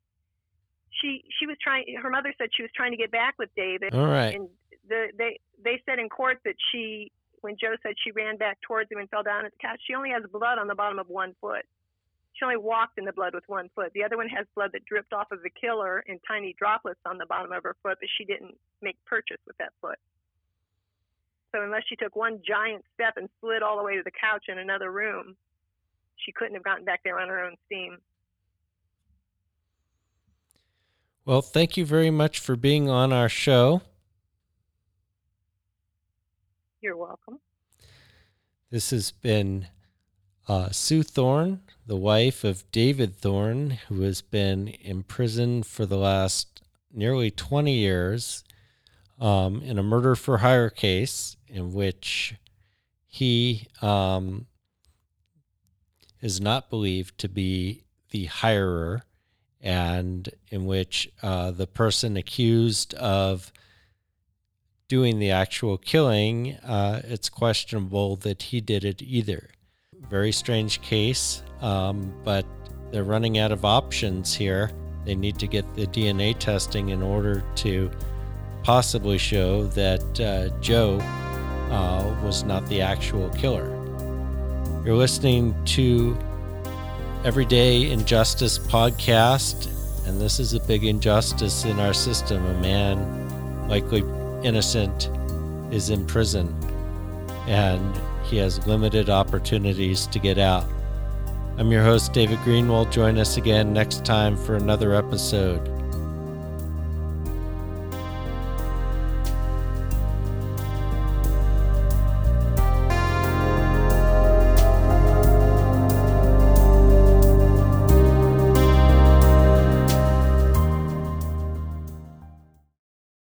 she 0.90 1.24
she 1.38 1.46
was 1.46 1.57
trying. 1.62 1.85
Her 2.03 2.11
mother 2.11 2.35
said 2.38 2.48
she 2.55 2.62
was 2.62 2.70
trying 2.74 2.90
to 2.90 2.96
get 2.96 3.11
back 3.11 3.35
with 3.38 3.50
David, 3.57 3.94
All 3.94 4.07
right. 4.07 4.35
and 4.35 4.48
the 4.88 5.09
they 5.16 5.38
they 5.62 5.81
said 5.87 5.98
in 5.98 6.09
court 6.09 6.38
that 6.44 6.55
she 6.72 7.12
when 7.40 7.57
Joe 7.61 7.74
said 7.83 7.94
she 8.03 8.11
ran 8.11 8.37
back 8.37 8.59
towards 8.61 8.90
him 8.90 8.98
and 8.98 9.09
fell 9.09 9.22
down 9.22 9.46
at 9.46 9.53
the 9.53 9.59
couch, 9.59 9.81
she 9.87 9.94
only 9.94 10.11
has 10.11 10.22
blood 10.31 10.59
on 10.59 10.66
the 10.66 10.74
bottom 10.74 10.98
of 10.98 11.09
one 11.09 11.35
foot. 11.40 11.64
She 12.35 12.44
only 12.44 12.59
walked 12.59 12.98
in 12.98 13.05
the 13.05 13.12
blood 13.12 13.35
with 13.35 13.44
one 13.48 13.70
foot. 13.74 13.92
The 13.94 14.05
other 14.05 14.16
one 14.16 14.29
has 14.29 14.46
blood 14.55 14.70
that 14.72 14.85
dripped 14.85 15.12
off 15.12 15.33
of 15.33 15.42
the 15.42 15.50
killer 15.50 16.05
in 16.07 16.20
tiny 16.26 16.55
droplets 16.59 17.00
on 17.07 17.18
the 17.18 17.26
bottom 17.26 17.53
of 17.53 17.62
her 17.62 17.76
foot, 17.83 17.98
but 18.00 18.09
she 18.16 18.24
didn't 18.24 18.57
make 18.83 18.96
purchase 19.05 19.40
with 19.46 19.57
that 19.59 19.72
foot. 19.81 19.98
So 21.53 21.62
unless 21.62 21.83
she 21.88 21.96
took 21.96 22.14
one 22.14 22.40
giant 22.46 22.85
step 22.94 23.14
and 23.16 23.29
slid 23.40 23.62
all 23.62 23.76
the 23.76 23.83
way 23.83 23.96
to 23.96 24.03
the 24.03 24.12
couch 24.12 24.44
in 24.48 24.59
another 24.59 24.92
room, 24.92 25.37
she 26.16 26.33
couldn't 26.33 26.55
have 26.55 26.62
gotten 26.62 26.85
back 26.85 27.00
there 27.05 27.18
on 27.18 27.29
her 27.29 27.44
own 27.44 27.57
steam. 27.66 27.98
Well, 31.31 31.43
thank 31.43 31.77
you 31.77 31.87
very 31.87 32.11
much 32.11 32.40
for 32.40 32.57
being 32.57 32.90
on 32.90 33.12
our 33.12 33.29
show. 33.29 33.83
You're 36.81 36.97
welcome. 36.97 37.38
This 38.73 38.90
has 38.90 39.12
been 39.12 39.69
uh, 40.49 40.71
Sue 40.71 41.05
Thorne, 41.05 41.61
the 41.87 41.95
wife 41.95 42.43
of 42.43 42.69
David 42.73 43.14
Thorne, 43.14 43.79
who 43.87 44.01
has 44.01 44.23
been 44.23 44.66
in 44.66 45.05
prison 45.05 45.62
for 45.62 45.87
the 45.87 45.99
last 45.99 46.62
nearly 46.93 47.31
20 47.31 47.75
years 47.75 48.43
um, 49.21 49.62
in 49.62 49.79
a 49.79 49.85
murder 49.85 50.16
for 50.16 50.38
hire 50.38 50.69
case 50.69 51.37
in 51.47 51.73
which 51.73 52.35
he 53.07 53.69
um, 53.81 54.49
is 56.21 56.40
not 56.40 56.69
believed 56.71 57.19
to 57.19 57.29
be 57.29 57.85
the 58.11 58.27
hirer 58.27 59.03
and 59.61 60.29
in 60.49 60.64
which 60.64 61.11
uh, 61.23 61.51
the 61.51 61.66
person 61.66 62.16
accused 62.16 62.94
of 62.94 63.53
doing 64.88 65.18
the 65.18 65.31
actual 65.31 65.79
killing, 65.79 66.55
uh, 66.64 67.01
it's 67.05 67.29
questionable 67.29 68.16
that 68.16 68.42
he 68.42 68.61
did 68.61 68.85
it 68.85 69.03
either. 69.03 69.51
Very 70.09 70.33
strange 70.33 70.81
case, 70.83 71.42
um, 71.61 72.12
but 72.25 72.44
they're 72.90 73.05
running 73.05 73.38
out 73.38 73.53
of 73.53 73.64
options 73.64 74.35
here. 74.35 74.70
They 75.05 75.14
need 75.14 75.38
to 75.38 75.46
get 75.46 75.75
the 75.75 75.87
DNA 75.87 76.37
testing 76.38 76.88
in 76.88 77.03
order 77.03 77.44
to 77.57 77.90
possibly 78.62 79.18
show 79.18 79.66
that 79.68 80.20
uh, 80.20 80.49
Joe 80.61 80.99
uh, 81.70 82.20
was 82.25 82.42
not 82.42 82.66
the 82.66 82.81
actual 82.81 83.29
killer. 83.31 83.68
You're 84.85 84.96
listening 84.96 85.55
to 85.66 86.18
Everyday 87.22 87.90
Injustice 87.90 88.59
podcast, 88.59 89.68
and 90.06 90.18
this 90.18 90.40
is 90.40 90.54
a 90.54 90.61
big 90.61 90.85
injustice 90.85 91.66
in 91.66 91.78
our 91.78 91.92
system. 91.92 92.42
A 92.46 92.54
man, 92.62 93.68
likely 93.68 94.02
innocent, 94.42 95.11
is 95.70 95.90
in 95.90 96.06
prison, 96.06 96.48
and 97.46 98.00
he 98.24 98.38
has 98.38 98.66
limited 98.66 99.11
opportunities 99.11 100.06
to 100.06 100.18
get 100.18 100.38
out. 100.38 100.64
I'm 101.59 101.70
your 101.70 101.83
host, 101.83 102.14
David 102.14 102.38
Greenwald. 102.38 102.90
Join 102.90 103.18
us 103.18 103.37
again 103.37 103.70
next 103.74 104.02
time 104.02 104.35
for 104.35 104.56
another 104.56 104.94
episode. 104.94 105.80